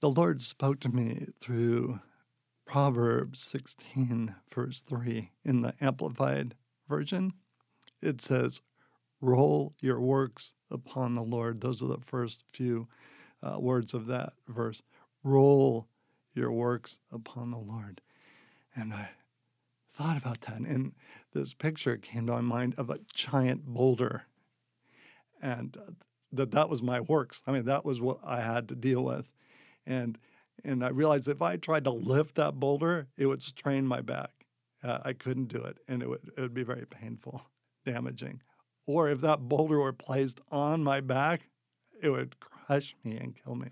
the 0.00 0.10
Lord 0.10 0.42
spoke 0.42 0.80
to 0.80 0.88
me 0.88 1.28
through 1.40 2.00
Proverbs 2.66 3.40
16, 3.40 4.34
verse 4.52 4.80
3 4.80 5.30
in 5.44 5.62
the 5.62 5.74
Amplified 5.80 6.54
Version. 6.88 7.32
It 8.02 8.20
says, 8.20 8.60
Roll 9.20 9.74
your 9.80 10.00
works 10.00 10.52
upon 10.70 11.14
the 11.14 11.22
Lord. 11.22 11.60
Those 11.60 11.82
are 11.82 11.86
the 11.86 11.98
first 12.04 12.42
few 12.52 12.88
uh, 13.42 13.58
words 13.58 13.94
of 13.94 14.06
that 14.06 14.32
verse. 14.48 14.82
Roll 15.22 15.88
your 16.34 16.52
works 16.52 16.98
upon 17.12 17.50
the 17.50 17.58
Lord. 17.58 18.00
And 18.74 18.92
I 18.92 19.10
thought 19.92 20.18
about 20.18 20.42
that, 20.42 20.58
and 20.60 20.92
this 21.32 21.54
picture 21.54 21.96
came 21.96 22.26
to 22.26 22.32
my 22.32 22.40
mind 22.42 22.74
of 22.76 22.90
a 22.90 23.00
giant 23.12 23.64
boulder. 23.64 24.24
And 25.40 25.76
uh, 25.76 25.92
that 26.32 26.50
that 26.50 26.68
was 26.68 26.82
my 26.82 27.00
works. 27.00 27.42
I 27.46 27.52
mean, 27.52 27.64
that 27.64 27.84
was 27.84 28.00
what 28.00 28.18
I 28.24 28.40
had 28.40 28.68
to 28.68 28.74
deal 28.74 29.02
with. 29.02 29.28
And 29.86 30.18
and 30.64 30.84
I 30.84 30.88
realized 30.88 31.28
if 31.28 31.42
I 31.42 31.56
tried 31.56 31.84
to 31.84 31.90
lift 31.90 32.34
that 32.36 32.58
boulder, 32.58 33.06
it 33.16 33.26
would 33.26 33.42
strain 33.42 33.86
my 33.86 34.00
back. 34.00 34.30
Uh, 34.82 34.98
I 35.04 35.12
couldn't 35.12 35.46
do 35.48 35.62
it, 35.62 35.78
and 35.88 36.02
it 36.02 36.08
would 36.08 36.30
it 36.36 36.40
would 36.40 36.54
be 36.54 36.62
very 36.64 36.86
painful, 36.86 37.42
damaging. 37.84 38.42
Or 38.86 39.08
if 39.08 39.20
that 39.22 39.48
boulder 39.48 39.80
were 39.80 39.92
placed 39.92 40.40
on 40.50 40.82
my 40.82 41.00
back, 41.00 41.48
it 42.02 42.10
would 42.10 42.36
crush 42.66 42.94
me 43.04 43.16
and 43.16 43.36
kill 43.42 43.54
me. 43.54 43.68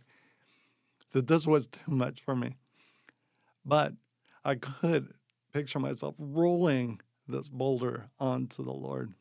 That 1.13 1.27
this 1.27 1.47
was 1.47 1.67
too 1.67 1.91
much 1.91 2.23
for 2.23 2.35
me. 2.35 2.57
But 3.65 3.95
I 4.45 4.57
could 4.57 5.15
picture 5.53 5.79
myself 5.79 6.15
rolling 6.19 7.01
this 7.29 7.49
boulder 7.49 8.09
onto 8.19 8.65
the 8.65 8.73
Lord. 8.73 9.13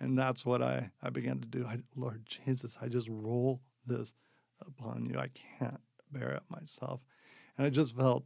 And 0.00 0.18
that's 0.18 0.46
what 0.46 0.62
I, 0.62 0.90
I 1.02 1.10
began 1.10 1.40
to 1.40 1.46
do. 1.46 1.66
I, 1.66 1.78
Lord 1.94 2.24
Jesus, 2.26 2.76
I 2.80 2.88
just 2.88 3.08
roll 3.10 3.60
this 3.86 4.14
upon 4.60 5.06
you. 5.06 5.18
I 5.18 5.28
can't 5.58 5.80
bear 6.10 6.30
it 6.32 6.42
myself. 6.48 7.00
And 7.56 7.66
I 7.66 7.70
just 7.70 7.94
felt 7.94 8.24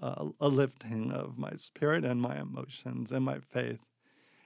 uh, 0.00 0.26
a 0.40 0.48
lifting 0.48 1.10
of 1.10 1.36
my 1.36 1.52
spirit 1.56 2.04
and 2.04 2.22
my 2.22 2.40
emotions 2.40 3.10
and 3.10 3.24
my 3.24 3.40
faith. 3.40 3.84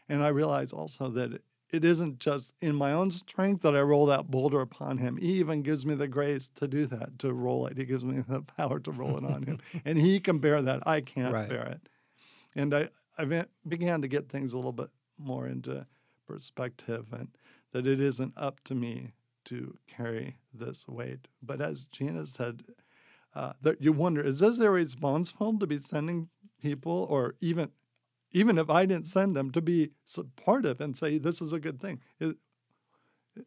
And 0.09 0.23
I 0.23 0.29
realized 0.29 0.73
also 0.73 1.09
that 1.11 1.43
it 1.75 1.85
isn't 1.85 2.21
just 2.21 2.55
in 2.61 2.75
my 2.77 2.93
own 2.93 3.11
strength 3.11 3.63
that 3.63 3.75
I 3.75 3.81
roll 3.81 4.07
that 4.07 4.31
boulder 4.31 4.61
upon 4.61 4.99
him. 4.99 5.17
He 5.17 5.35
even 5.35 5.63
gives 5.63 5.85
me 5.85 5.95
the 5.95 6.07
grace 6.07 6.51
to 6.57 6.69
do 6.69 6.87
that, 6.87 7.19
to 7.19 7.33
roll 7.33 7.67
it. 7.67 7.77
He 7.77 7.85
gives 7.85 8.05
me 8.05 8.23
the 8.29 8.43
power 8.43 8.79
to 8.79 8.91
roll 8.93 9.17
it 9.19 9.25
on 9.25 9.43
him. 9.43 9.59
And 9.85 9.99
he 9.99 10.21
can 10.21 10.39
bear 10.39 10.63
that. 10.63 10.87
I 10.87 11.01
can't 11.01 11.35
Right. 11.35 11.49
bear 11.49 11.67
it. 11.67 11.89
And 12.55 12.73
I, 12.73 12.91
I 13.19 13.45
began 13.67 14.03
to 14.03 14.09
get 14.09 14.29
things 14.29 14.53
a 14.53 14.57
little 14.57 14.73
bit 14.73 14.91
more 15.19 15.47
into 15.49 15.87
perspective 16.27 17.07
and 17.13 17.29
that 17.73 17.87
it 17.87 18.01
isn't 18.01 18.35
up 18.37 18.63
to 18.65 18.75
me 18.75 19.13
to 19.47 19.77
carry 19.89 20.37
this 20.53 20.87
weight. 20.87 21.27
But 21.43 21.61
as 21.61 21.87
Gina 21.87 22.25
said, 22.27 22.63
uh, 23.35 23.55
that 23.63 23.83
you 23.83 23.93
wonder, 23.93 24.23
is 24.23 24.39
this 24.39 24.59
irresponsible 24.61 25.59
to 25.59 25.67
be 25.67 25.81
sending 25.81 26.29
people 26.63 27.07
or 27.11 27.35
even 27.41 27.71
even 28.35 28.59
if 28.59 28.69
I 28.69 28.85
didn't 28.85 29.07
send 29.07 29.35
them 29.35 29.51
to 29.53 29.63
be 29.63 29.93
supportive 30.05 30.81
and 30.81 30.97
say 30.97 31.17
this 31.17 31.41
is 31.41 31.53
a 31.53 31.61
good 31.61 31.81
thing? 31.81 32.01
Is, 32.21 32.35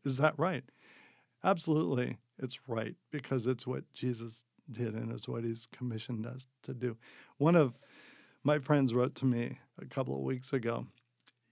is 0.04 0.18
that 0.18 0.34
right? 0.40 0.64
Absolutely, 1.44 2.18
it's 2.40 2.58
right 2.68 2.96
because 3.12 3.46
it's 3.46 3.68
what 3.68 3.84
Jesus 3.94 4.44
did 4.72 4.96
and 4.96 5.12
it's 5.12 5.28
what 5.28 5.44
he's 5.44 5.68
commissioned 5.68 6.26
us 6.26 6.48
to 6.64 6.74
do. 6.74 6.98
One 7.38 7.56
of 7.56 7.78
my 8.44 8.60
friends 8.60 8.94
wrote 8.94 9.14
to 9.16 9.26
me 9.26 9.60
a 9.80 9.86
couple 9.86 10.16
of 10.16 10.22
weeks 10.22 10.54
ago. 10.54 10.88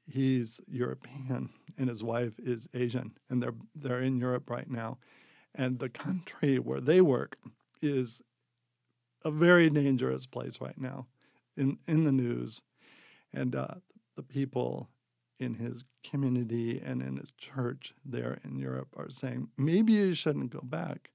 He's 0.08 0.60
European 0.68 1.50
and 1.78 1.90
his 1.90 2.04
wife 2.04 2.34
is 2.40 2.70
Asian, 2.74 3.18
and 3.30 3.44
they're 3.44 3.56
they're 3.76 4.02
in 4.02 4.18
Europe 4.18 4.50
right 4.50 4.70
now. 4.70 4.98
And 5.54 5.80
the 5.80 5.90
country 5.90 6.58
where 6.60 6.82
they 6.82 7.02
work 7.02 7.38
is 7.82 8.22
a 9.24 9.32
very 9.32 9.70
dangerous 9.70 10.26
place 10.26 10.62
right 10.62 10.78
now 10.78 11.08
in, 11.58 11.80
in 11.88 12.04
the 12.04 12.12
news. 12.12 12.62
And 13.36 13.56
uh, 13.56 13.76
the 14.16 14.24
people 14.24 14.90
in 15.40 15.56
his 15.56 15.84
community 16.04 16.82
and 16.84 17.02
in 17.02 17.18
his 17.18 17.32
church 17.38 17.94
there 18.06 18.40
in 18.46 18.58
Europe 18.58 18.88
are 18.96 19.10
saying, 19.10 19.50
maybe 19.58 19.94
you 19.94 20.14
shouldn't 20.14 20.52
go 20.52 20.62
back. 20.64 21.10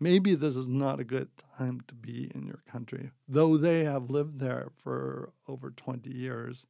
Maybe 0.00 0.36
this 0.36 0.54
is 0.54 0.68
not 0.68 1.00
a 1.00 1.04
good 1.04 1.28
time 1.58 1.82
to 1.88 1.94
be 1.94 2.30
in 2.32 2.46
your 2.46 2.62
country. 2.70 3.10
Though 3.26 3.56
they 3.56 3.82
have 3.82 4.10
lived 4.10 4.38
there 4.38 4.68
for 4.76 5.32
over 5.48 5.70
20 5.70 6.08
years, 6.08 6.66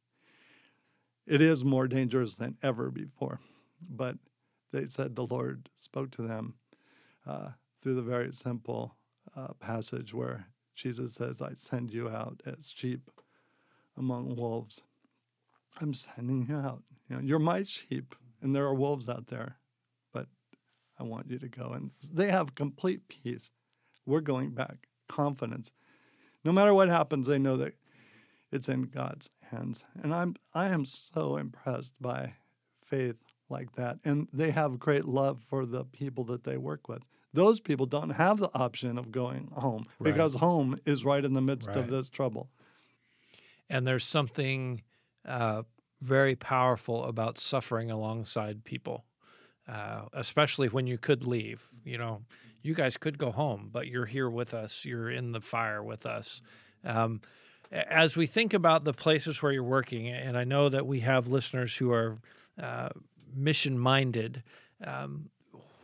it 1.27 1.41
is 1.41 1.63
more 1.63 1.87
dangerous 1.87 2.35
than 2.35 2.57
ever 2.63 2.89
before. 2.89 3.39
But 3.87 4.15
they 4.71 4.85
said 4.85 5.15
the 5.15 5.27
Lord 5.27 5.69
spoke 5.75 6.09
to 6.11 6.23
them 6.23 6.55
uh, 7.27 7.49
through 7.81 7.95
the 7.95 8.01
very 8.01 8.31
simple 8.31 8.95
uh, 9.37 9.53
passage 9.59 10.11
where 10.11 10.47
Jesus 10.73 11.13
says, 11.13 11.39
I 11.39 11.53
send 11.53 11.91
you 11.91 12.09
out 12.09 12.41
as 12.47 12.71
sheep 12.75 13.11
among 13.99 14.35
wolves. 14.35 14.81
I'm 15.79 15.93
sending 15.93 16.47
you 16.49 16.55
out. 16.55 16.81
You 17.09 17.17
know, 17.17 17.21
you're 17.21 17.39
my 17.39 17.63
sheep, 17.63 18.15
and 18.41 18.55
there 18.55 18.65
are 18.65 18.73
wolves 18.73 19.09
out 19.09 19.27
there, 19.27 19.57
but 20.13 20.27
I 20.97 21.03
want 21.03 21.29
you 21.29 21.37
to 21.39 21.47
go. 21.47 21.71
And 21.73 21.91
they 22.11 22.31
have 22.31 22.55
complete 22.55 23.07
peace. 23.07 23.51
We're 24.05 24.21
going 24.21 24.51
back, 24.51 24.87
confidence. 25.07 25.71
No 26.43 26.51
matter 26.51 26.73
what 26.73 26.89
happens, 26.89 27.27
they 27.27 27.37
know 27.37 27.57
that 27.57 27.75
it's 28.51 28.69
in 28.69 28.83
God's 28.83 29.29
hands. 29.51 29.85
And 30.01 30.13
I'm 30.13 30.35
I 30.53 30.69
am 30.69 30.85
so 30.85 31.37
impressed 31.37 31.93
by 32.01 32.33
faith 32.83 33.17
like 33.49 33.73
that. 33.75 33.99
And 34.05 34.27
they 34.33 34.51
have 34.51 34.79
great 34.79 35.05
love 35.05 35.41
for 35.49 35.65
the 35.65 35.83
people 35.85 36.23
that 36.25 36.43
they 36.43 36.57
work 36.57 36.87
with. 36.87 37.03
Those 37.33 37.59
people 37.59 37.85
don't 37.85 38.11
have 38.11 38.37
the 38.37 38.49
option 38.55 38.97
of 38.97 39.11
going 39.11 39.49
home 39.53 39.85
Right. 39.99 40.11
because 40.11 40.35
home 40.35 40.79
is 40.85 41.05
right 41.05 41.23
in 41.23 41.33
the 41.33 41.41
midst 41.41 41.67
Right. 41.67 41.77
of 41.77 41.89
this 41.89 42.09
trouble. 42.09 42.49
And 43.69 43.85
there's 43.85 44.03
something 44.03 44.81
uh, 45.27 45.63
very 46.01 46.35
powerful 46.35 47.05
about 47.05 47.37
suffering 47.37 47.91
alongside 47.91 48.63
people, 48.63 49.05
uh, 49.67 50.03
especially 50.13 50.67
when 50.67 50.87
you 50.87 50.97
could 50.97 51.25
leave. 51.25 51.67
You 51.83 51.97
know, 51.97 52.21
you 52.61 52.73
guys 52.73 52.97
could 52.97 53.17
go 53.17 53.31
home, 53.31 53.69
but 53.71 53.87
you're 53.87 54.05
here 54.05 54.29
with 54.29 54.53
us. 54.53 54.85
You're 54.85 55.11
in 55.11 55.31
the 55.31 55.41
fire 55.41 55.83
with 55.83 56.05
us. 56.05 56.41
Um, 56.83 57.21
as 57.71 58.17
we 58.17 58.25
think 58.25 58.53
about 58.53 58.83
the 58.83 58.93
places 58.93 59.41
where 59.41 59.51
you're 59.51 59.63
working, 59.63 60.07
and 60.07 60.37
I 60.37 60.43
know 60.43 60.69
that 60.69 60.87
we 60.87 61.01
have 61.01 61.27
listeners 61.27 61.77
who 61.77 61.91
are 61.91 62.17
uh, 62.61 62.89
mission 63.33 63.77
minded. 63.77 64.43
Um, 64.83 65.29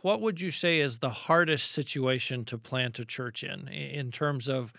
what 0.02 0.20
would 0.20 0.40
you 0.40 0.50
say 0.50 0.80
is 0.80 0.98
the 0.98 1.10
hardest 1.10 1.70
situation 1.70 2.44
to 2.46 2.58
plant 2.58 2.98
a 2.98 3.04
church 3.04 3.44
in, 3.44 3.68
in 3.68 4.10
terms 4.10 4.48
of 4.48 4.72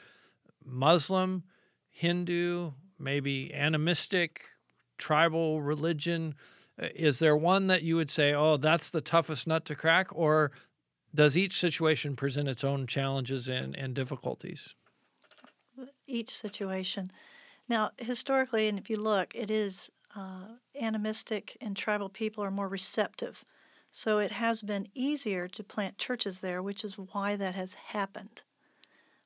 Muslim, 0.65 1.43
Hindu, 1.89 2.71
maybe 2.99 3.53
animistic, 3.53 4.43
tribal 4.97 5.61
religion? 5.61 6.35
Uh, 6.81 6.87
Is 6.95 7.19
there 7.19 7.37
one 7.37 7.67
that 7.67 7.83
you 7.83 7.95
would 7.95 8.09
say, 8.09 8.33
oh, 8.33 8.57
that's 8.57 8.91
the 8.91 9.01
toughest 9.01 9.47
nut 9.47 9.65
to 9.65 9.75
crack? 9.75 10.07
Or 10.15 10.51
does 11.13 11.37
each 11.37 11.59
situation 11.59 12.15
present 12.15 12.49
its 12.49 12.63
own 12.63 12.87
challenges 12.87 13.47
and, 13.47 13.75
and 13.75 13.93
difficulties? 13.95 14.75
each 16.07 16.29
situation. 16.29 17.11
Now, 17.69 17.91
historically, 17.97 18.67
and 18.67 18.79
if 18.79 18.89
you 18.89 18.97
look, 18.97 19.35
it 19.35 19.51
is 19.51 19.91
uh, 20.15 20.55
animistic 20.79 21.57
and 21.61 21.75
tribal 21.75 22.09
people 22.09 22.43
are 22.43 22.51
more 22.51 22.69
receptive. 22.69 23.43
So 23.91 24.19
it 24.19 24.31
has 24.31 24.61
been 24.61 24.87
easier 24.93 25.47
to 25.49 25.63
plant 25.63 25.97
churches 25.97 26.39
there, 26.39 26.61
which 26.61 26.83
is 26.83 26.97
why 26.97 27.35
that 27.35 27.55
has 27.55 27.73
happened. 27.75 28.43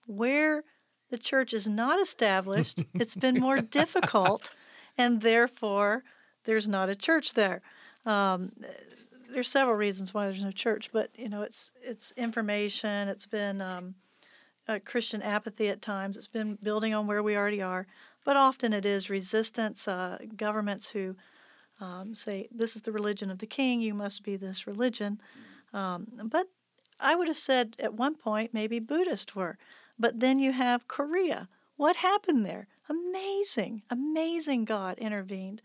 Where 0.08 0.64
the 1.12 1.18
church 1.20 1.54
is 1.54 1.70
not 1.70 2.02
established, 2.02 2.84
it's 2.96 3.16
been 3.16 3.40
more 3.40 3.62
difficult, 3.62 4.56
and 4.98 5.22
therefore 5.22 6.04
there's 6.46 6.68
not 6.68 6.90
a 6.90 6.96
church 6.96 7.36
there. 7.36 7.62
Um, 8.06 8.52
there's 9.32 9.48
several 9.48 9.78
reasons 9.78 10.14
why 10.14 10.26
there's 10.26 10.44
no 10.44 10.52
church, 10.52 10.90
but 10.92 11.12
you 11.16 11.30
know, 11.30 11.44
it's 11.44 11.70
it's 11.84 12.12
information. 12.18 13.08
It's 13.08 13.28
been 13.28 13.62
um, 13.62 13.96
Christian 14.86 15.22
apathy 15.22 15.70
at 15.70 15.82
times. 15.82 16.18
It's 16.18 16.28
been 16.28 16.58
building 16.64 16.94
on 16.94 17.08
where 17.08 17.22
we 17.22 17.36
already 17.36 17.62
are, 17.62 17.86
but 18.26 18.36
often 18.36 18.74
it 18.74 18.86
is 18.86 19.10
resistance. 19.10 19.88
Uh, 19.88 20.18
governments 20.36 20.90
who 20.90 21.16
um, 21.82 22.16
say, 22.16 22.48
This 22.52 22.76
is 22.76 22.84
the 22.84 22.92
religion 22.92 23.30
of 23.30 23.40
the 23.40 23.48
king, 23.48 23.82
you 23.82 23.94
must 23.94 24.24
be 24.24 24.38
this 24.38 24.68
religion. 24.68 25.20
Um, 25.74 26.08
but 26.24 26.48
I 27.00 27.16
would 27.16 27.28
have 27.28 27.38
said 27.38 27.76
at 27.80 27.96
one 27.96 28.16
point 28.16 28.54
maybe 28.54 28.80
Buddhists 28.80 29.36
were. 29.36 29.58
But 30.02 30.20
then 30.20 30.40
you 30.40 30.52
have 30.52 30.88
Korea. 30.88 31.48
What 31.78 31.98
happened 31.98 32.44
there? 32.44 32.68
Amazing, 32.90 33.84
amazing 33.88 34.66
God 34.66 34.98
intervened 34.98 35.62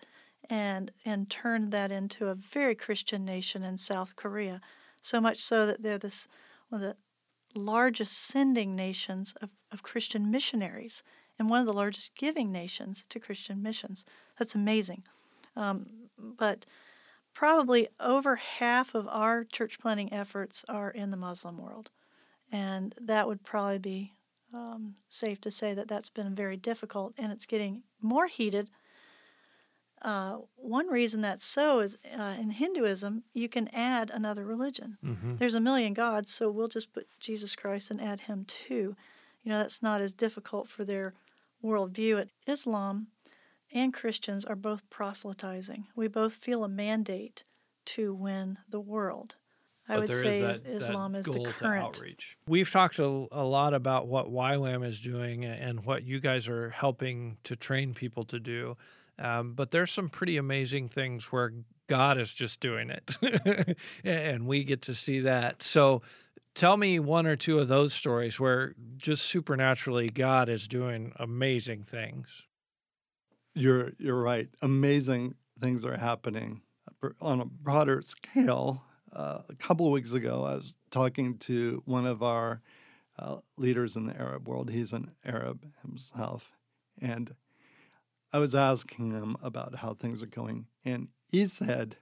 and 0.51 0.91
and 1.07 1.31
turned 1.31 1.73
that 1.73 1.91
into 1.91 2.29
a 2.29 2.35
very 2.35 2.75
Christian 2.75 3.25
nation 3.25 3.65
in 3.65 3.79
South 3.79 4.15
Korea. 4.15 4.61
So 5.01 5.23
much 5.23 5.43
so 5.43 5.65
that 5.67 5.83
they're 5.83 5.97
this 5.97 6.29
one 6.69 6.83
of 6.83 6.87
the 6.87 7.59
largest 7.59 8.13
sending 8.13 8.77
nations 8.77 9.33
of, 9.41 9.49
of 9.73 9.83
Christian 9.83 10.31
missionaries 10.31 11.03
and 11.39 11.49
one 11.49 11.61
of 11.61 11.67
the 11.67 11.73
largest 11.73 12.15
giving 12.15 12.53
nations 12.53 13.07
to 13.09 13.19
Christian 13.19 13.63
missions. 13.63 14.05
That's 14.39 14.55
amazing. 14.55 15.05
Um, 15.57 15.87
but 16.19 16.67
probably 17.33 17.89
over 17.99 18.37
half 18.37 18.95
of 18.95 19.09
our 19.09 19.45
church 19.45 19.79
planting 19.79 20.13
efforts 20.13 20.63
are 20.69 20.91
in 20.91 21.11
the 21.11 21.17
Muslim 21.17 21.57
world. 21.57 21.91
And 22.53 22.95
that 23.01 23.27
would 23.27 23.43
probably 23.43 23.79
be 23.79 24.13
um, 24.53 24.95
safe 25.09 25.41
to 25.43 25.51
say 25.51 25.75
that 25.75 25.89
that's 25.89 26.09
been 26.09 26.35
very 26.35 26.57
difficult 26.57 27.15
and 27.19 27.33
it's 27.33 27.47
getting 27.47 27.83
more 28.01 28.27
heated. 28.27 28.71
Uh, 30.03 30.39
one 30.57 30.89
reason 30.89 31.21
that's 31.21 31.45
so 31.45 31.81
is 31.81 31.99
uh, 32.17 32.37
in 32.39 32.51
Hinduism, 32.51 33.25
you 33.33 33.49
can 33.49 33.69
add 33.69 34.11
another 34.11 34.45
religion. 34.45 34.99
Mm-hmm. 35.05 35.37
There's 35.37 35.55
a 35.55 35.61
million 35.61 35.95
gods, 35.95 36.33
so 36.33 36.51
we'll 36.51 36.69
just 36.69 36.93
put 36.93 37.09
Jesus 37.19 37.57
Christ 37.57 37.91
and 37.91 38.01
add 38.01 38.21
him 38.21 38.45
too. 38.45 38.95
You 39.43 39.51
know, 39.51 39.59
that's 39.59 39.83
not 39.83 40.01
as 40.01 40.13
difficult 40.13 40.69
for 40.69 40.85
their 40.85 41.15
worldview. 41.65 42.29
Islam 42.47 43.09
and 43.73 43.93
Christians 43.93 44.45
are 44.45 44.57
both 44.57 44.89
proselytizing. 44.91 45.87
We 45.97 46.09
both 46.09 46.35
feel 46.35 46.63
a 46.63 46.69
mandate 46.69 47.45
to 47.87 48.15
win 48.15 48.59
the 48.69 48.81
world. 48.81 49.37
I 49.89 49.99
would 49.99 50.09
there 50.09 50.17
is 50.17 50.23
say 50.23 50.41
that- 50.41 50.67
Islam 50.67 51.13
that 51.13 51.21
is 51.21 51.25
the 51.27 51.33
goal 51.33 51.47
to 51.47 51.53
current. 51.53 51.85
outreach. 51.85 52.37
We've 52.49 52.71
talked 52.71 52.99
a, 52.99 53.05
a 53.33 53.45
lot 53.45 53.73
about 53.75 54.09
what 54.09 54.31
YWAM 54.31 54.85
is 54.87 54.99
doing 55.01 55.45
and 55.45 55.85
what 55.85 56.03
you 56.05 56.21
guys 56.21 56.49
are 56.49 56.71
helping 56.71 57.37
to 57.45 57.55
train 57.57 57.95
people 57.95 58.25
to 58.25 58.39
do. 58.41 58.77
Um, 59.19 59.55
but 59.55 59.71
there's 59.71 59.91
some 59.93 60.09
pretty 60.09 60.37
amazing 60.37 60.89
things 60.89 61.33
where 61.33 61.53
God 61.89 62.19
is 62.19 62.35
just 62.35 62.61
doing 62.61 62.91
it, 62.91 63.77
and 64.05 64.47
we 64.47 64.65
get 64.65 64.83
to 64.83 64.95
see 64.95 65.21
that. 65.21 65.63
So, 65.63 66.03
tell 66.55 66.77
me 66.77 66.99
one 66.99 67.27
or 67.27 67.37
two 67.37 67.59
of 67.61 67.69
those 67.69 67.95
stories 67.95 68.39
where 68.41 68.75
just 68.97 69.25
supernaturally 69.25 70.11
God 70.11 70.49
is 70.51 70.67
doing 70.69 71.13
amazing 71.17 71.85
things. 71.85 72.43
You're 73.55 73.93
you're 73.99 74.21
right. 74.21 74.49
Amazing 74.61 75.37
things 75.61 75.85
are 75.85 75.97
happening 75.97 76.61
on 77.21 77.41
a 77.41 77.45
broader 77.47 78.03
scale. 78.03 78.83
Uh, 79.17 79.41
a 79.49 79.55
couple 79.55 79.87
of 79.87 79.93
weeks 79.93 80.13
ago, 80.13 80.45
I 80.45 80.57
was 80.57 80.75
talking 80.91 81.39
to 81.39 81.83
one 81.87 82.05
of 82.05 82.23
our 82.23 82.61
uh, 83.19 83.37
leaders 83.57 83.97
in 83.97 84.07
the 84.07 84.15
Arab 84.15 84.47
world. 84.47 84.69
He's 84.69 84.93
an 84.93 85.13
Arab 85.25 85.65
himself, 85.81 86.51
and 87.01 87.35
I 88.31 88.39
was 88.39 88.55
asking 88.55 89.13
him 89.13 89.39
about 89.43 89.77
how 89.77 89.95
things 89.95 90.23
are 90.23 90.27
going, 90.27 90.67
and 90.85 91.09
he 91.27 91.47
said 91.47 91.97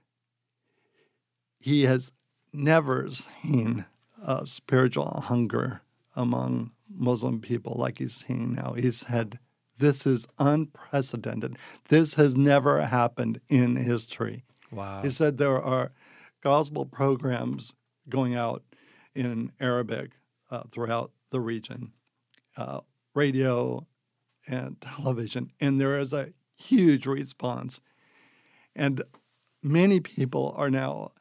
he 1.57 1.83
has 1.83 2.11
never 2.51 3.09
seen 3.09 3.85
a 4.21 4.45
spiritual 4.45 5.23
hunger 5.25 5.83
among 6.17 6.71
Muslim 6.93 7.39
people 7.39 7.75
like 7.77 7.99
he's 7.99 8.13
seeing 8.13 8.53
now. 8.53 8.73
He 8.73 8.91
said, 8.91 9.39
This 9.77 10.05
is 10.05 10.27
unprecedented. 10.37 11.57
This 11.87 12.15
has 12.15 12.35
never 12.35 12.81
happened 12.81 13.39
in 13.47 13.77
history. 13.77 14.43
Wow. 14.69 15.01
He 15.01 15.09
said 15.09 15.37
there 15.37 15.61
are 15.61 15.93
gospel 16.45 16.85
programs 16.85 17.73
going 18.07 18.35
out 18.35 18.61
in 19.15 19.51
Arabic 19.59 20.11
uh, 20.51 20.61
throughout 20.71 21.11
the 21.31 21.39
region, 21.39 21.91
uh, 22.55 22.81
radio 23.15 23.87
and 24.47 24.79
television, 24.95 25.51
and 25.59 25.81
there 25.81 25.97
is 25.97 26.13
a 26.13 26.33
huge 26.55 27.07
response. 27.07 27.81
And 28.75 29.01
many 29.63 29.99
people 29.99 30.53
are 30.55 30.69
now 30.69 31.13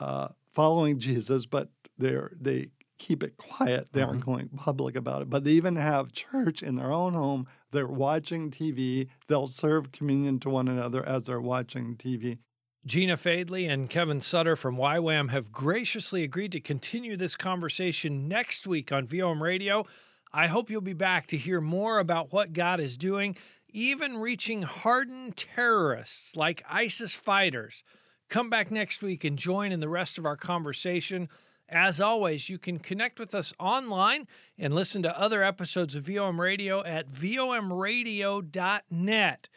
uh, 0.00 0.28
following 0.50 0.98
Jesus, 0.98 1.46
but 1.46 1.68
they're 1.96 2.32
they 2.40 2.70
keep 2.98 3.22
it 3.22 3.36
quiet. 3.36 3.92
They 3.92 4.02
aren't 4.02 4.26
going 4.26 4.48
public 4.48 4.96
about 4.96 5.22
it. 5.22 5.30
But 5.30 5.44
they 5.44 5.52
even 5.52 5.76
have 5.76 6.12
church 6.12 6.64
in 6.64 6.74
their 6.74 6.90
own 6.90 7.12
home. 7.12 7.46
They're 7.70 7.86
watching 7.86 8.50
TV. 8.50 9.06
They'll 9.28 9.46
serve 9.46 9.92
communion 9.92 10.40
to 10.40 10.50
one 10.50 10.66
another 10.66 11.06
as 11.06 11.24
they're 11.24 11.40
watching 11.40 11.94
TV. 11.96 12.38
Gina 12.86 13.16
Fadley 13.16 13.66
and 13.66 13.88
Kevin 13.88 14.20
Sutter 14.20 14.56
from 14.56 14.76
YWAM 14.76 15.30
have 15.30 15.50
graciously 15.50 16.22
agreed 16.22 16.52
to 16.52 16.60
continue 16.60 17.16
this 17.16 17.34
conversation 17.34 18.28
next 18.28 18.66
week 18.66 18.92
on 18.92 19.06
VOM 19.06 19.42
Radio. 19.42 19.86
I 20.34 20.48
hope 20.48 20.68
you'll 20.68 20.82
be 20.82 20.92
back 20.92 21.26
to 21.28 21.38
hear 21.38 21.62
more 21.62 21.98
about 21.98 22.30
what 22.30 22.52
God 22.52 22.80
is 22.80 22.98
doing, 22.98 23.38
even 23.70 24.18
reaching 24.18 24.64
hardened 24.64 25.38
terrorists 25.38 26.36
like 26.36 26.62
ISIS 26.68 27.14
fighters. 27.14 27.84
Come 28.28 28.50
back 28.50 28.70
next 28.70 29.02
week 29.02 29.24
and 29.24 29.38
join 29.38 29.72
in 29.72 29.80
the 29.80 29.88
rest 29.88 30.18
of 30.18 30.26
our 30.26 30.36
conversation. 30.36 31.30
As 31.70 32.02
always, 32.02 32.50
you 32.50 32.58
can 32.58 32.78
connect 32.78 33.18
with 33.18 33.34
us 33.34 33.54
online 33.58 34.28
and 34.58 34.74
listen 34.74 35.02
to 35.04 35.18
other 35.18 35.42
episodes 35.42 35.94
of 35.94 36.04
VOM 36.04 36.38
Radio 36.38 36.84
at 36.84 37.08
vomradio.net. 37.08 39.48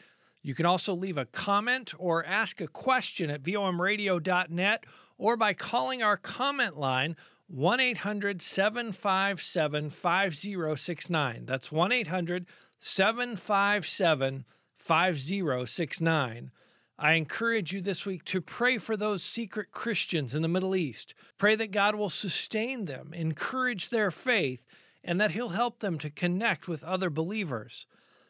You 0.48 0.56
can 0.56 0.66
also 0.66 0.96
leave 0.96 1.18
a 1.18 1.26
comment 1.26 1.94
or 1.98 2.26
ask 2.26 2.62
a 2.62 2.70
question 2.70 3.30
at 3.30 3.44
vomradio.net 3.44 4.86
or 5.18 5.36
by 5.36 5.54
calling 5.54 6.02
our 6.02 6.16
comment 6.16 6.78
line 6.78 7.18
1 7.48 7.82
800 7.82 8.42
757 8.42 9.90
5069. 9.90 11.46
That's 11.46 11.70
1 11.70 11.92
800 11.92 12.46
757 12.80 14.46
5069. 14.74 16.52
I 16.98 17.14
encourage 17.14 17.74
you 17.74 17.82
this 17.82 18.06
week 18.06 18.24
to 18.24 18.40
pray 18.40 18.78
for 18.78 18.96
those 18.96 19.24
secret 19.24 19.72
Christians 19.74 20.34
in 20.34 20.44
the 20.44 20.48
Middle 20.48 20.78
East. 20.78 21.14
Pray 21.38 21.56
that 21.56 21.72
God 21.72 21.96
will 21.96 22.10
sustain 22.10 22.86
them, 22.86 23.14
encourage 23.14 23.90
their 23.90 24.12
faith, 24.12 24.66
and 25.04 25.20
that 25.20 25.32
He'll 25.32 25.50
help 25.50 25.80
them 25.80 25.98
to 25.98 26.10
connect 26.10 26.70
with 26.70 26.86
other 26.86 27.10
believers. 27.10 27.86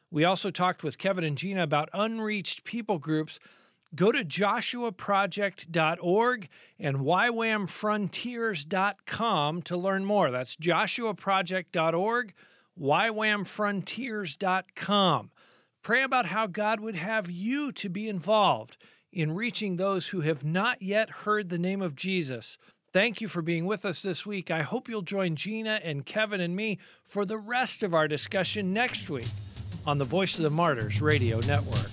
We 0.10 0.24
also 0.24 0.52
talked 0.52 0.84
with 0.84 0.98
Kevin 0.98 1.24
and 1.24 1.38
Gina 1.38 1.62
about 1.63 1.89
unreached 1.93 2.63
people 2.63 2.98
groups. 2.98 3.39
Go 3.96 4.12
to 4.12 4.24
joshuaproject.org 4.24 6.50
and 6.80 6.98
ywamfrontiers.com 6.98 9.62
to 9.62 9.78
learn 9.78 10.06
more. 10.06 10.32
That's 10.32 10.56
joshuaproject.org, 10.56 12.34
ywamfrontiers.com. 12.80 15.32
Pray 15.84 16.04
about 16.04 16.26
how 16.26 16.48
God 16.48 16.80
would 16.82 16.96
have 16.96 17.32
you 17.32 17.72
to 17.74 17.89
be 17.89 18.10
involved 18.10 18.78
in 19.13 19.34
reaching 19.34 19.78
those 19.78 20.08
who 20.10 20.20
have 20.22 20.43
not 20.43 20.82
yet 20.82 21.10
heard 21.10 21.50
the 21.50 21.58
name 21.58 21.82
of 21.82 21.96
Jesus. 21.96 22.58
Thank 22.91 23.22
you 23.22 23.30
for 23.30 23.41
being 23.41 23.65
with 23.65 23.86
us 23.86 24.02
this 24.02 24.26
week. 24.26 24.52
I 24.52 24.63
hope 24.63 24.89
you'll 24.89 25.02
join 25.02 25.36
Gina 25.36 25.80
and 25.84 26.06
Kevin 26.06 26.41
and 26.41 26.56
me 26.56 26.80
for 27.04 27.26
the 27.26 27.38
rest 27.38 27.84
of 27.84 27.93
our 27.93 28.08
discussion 28.08 28.74
next 28.74 29.10
week 29.10 29.28
on 29.88 29.97
the 29.97 30.04
Voice 30.04 30.38
of 30.38 30.43
the 30.43 30.50
Martyrs 30.50 31.02
Radio 31.02 31.39
Network. 31.39 31.89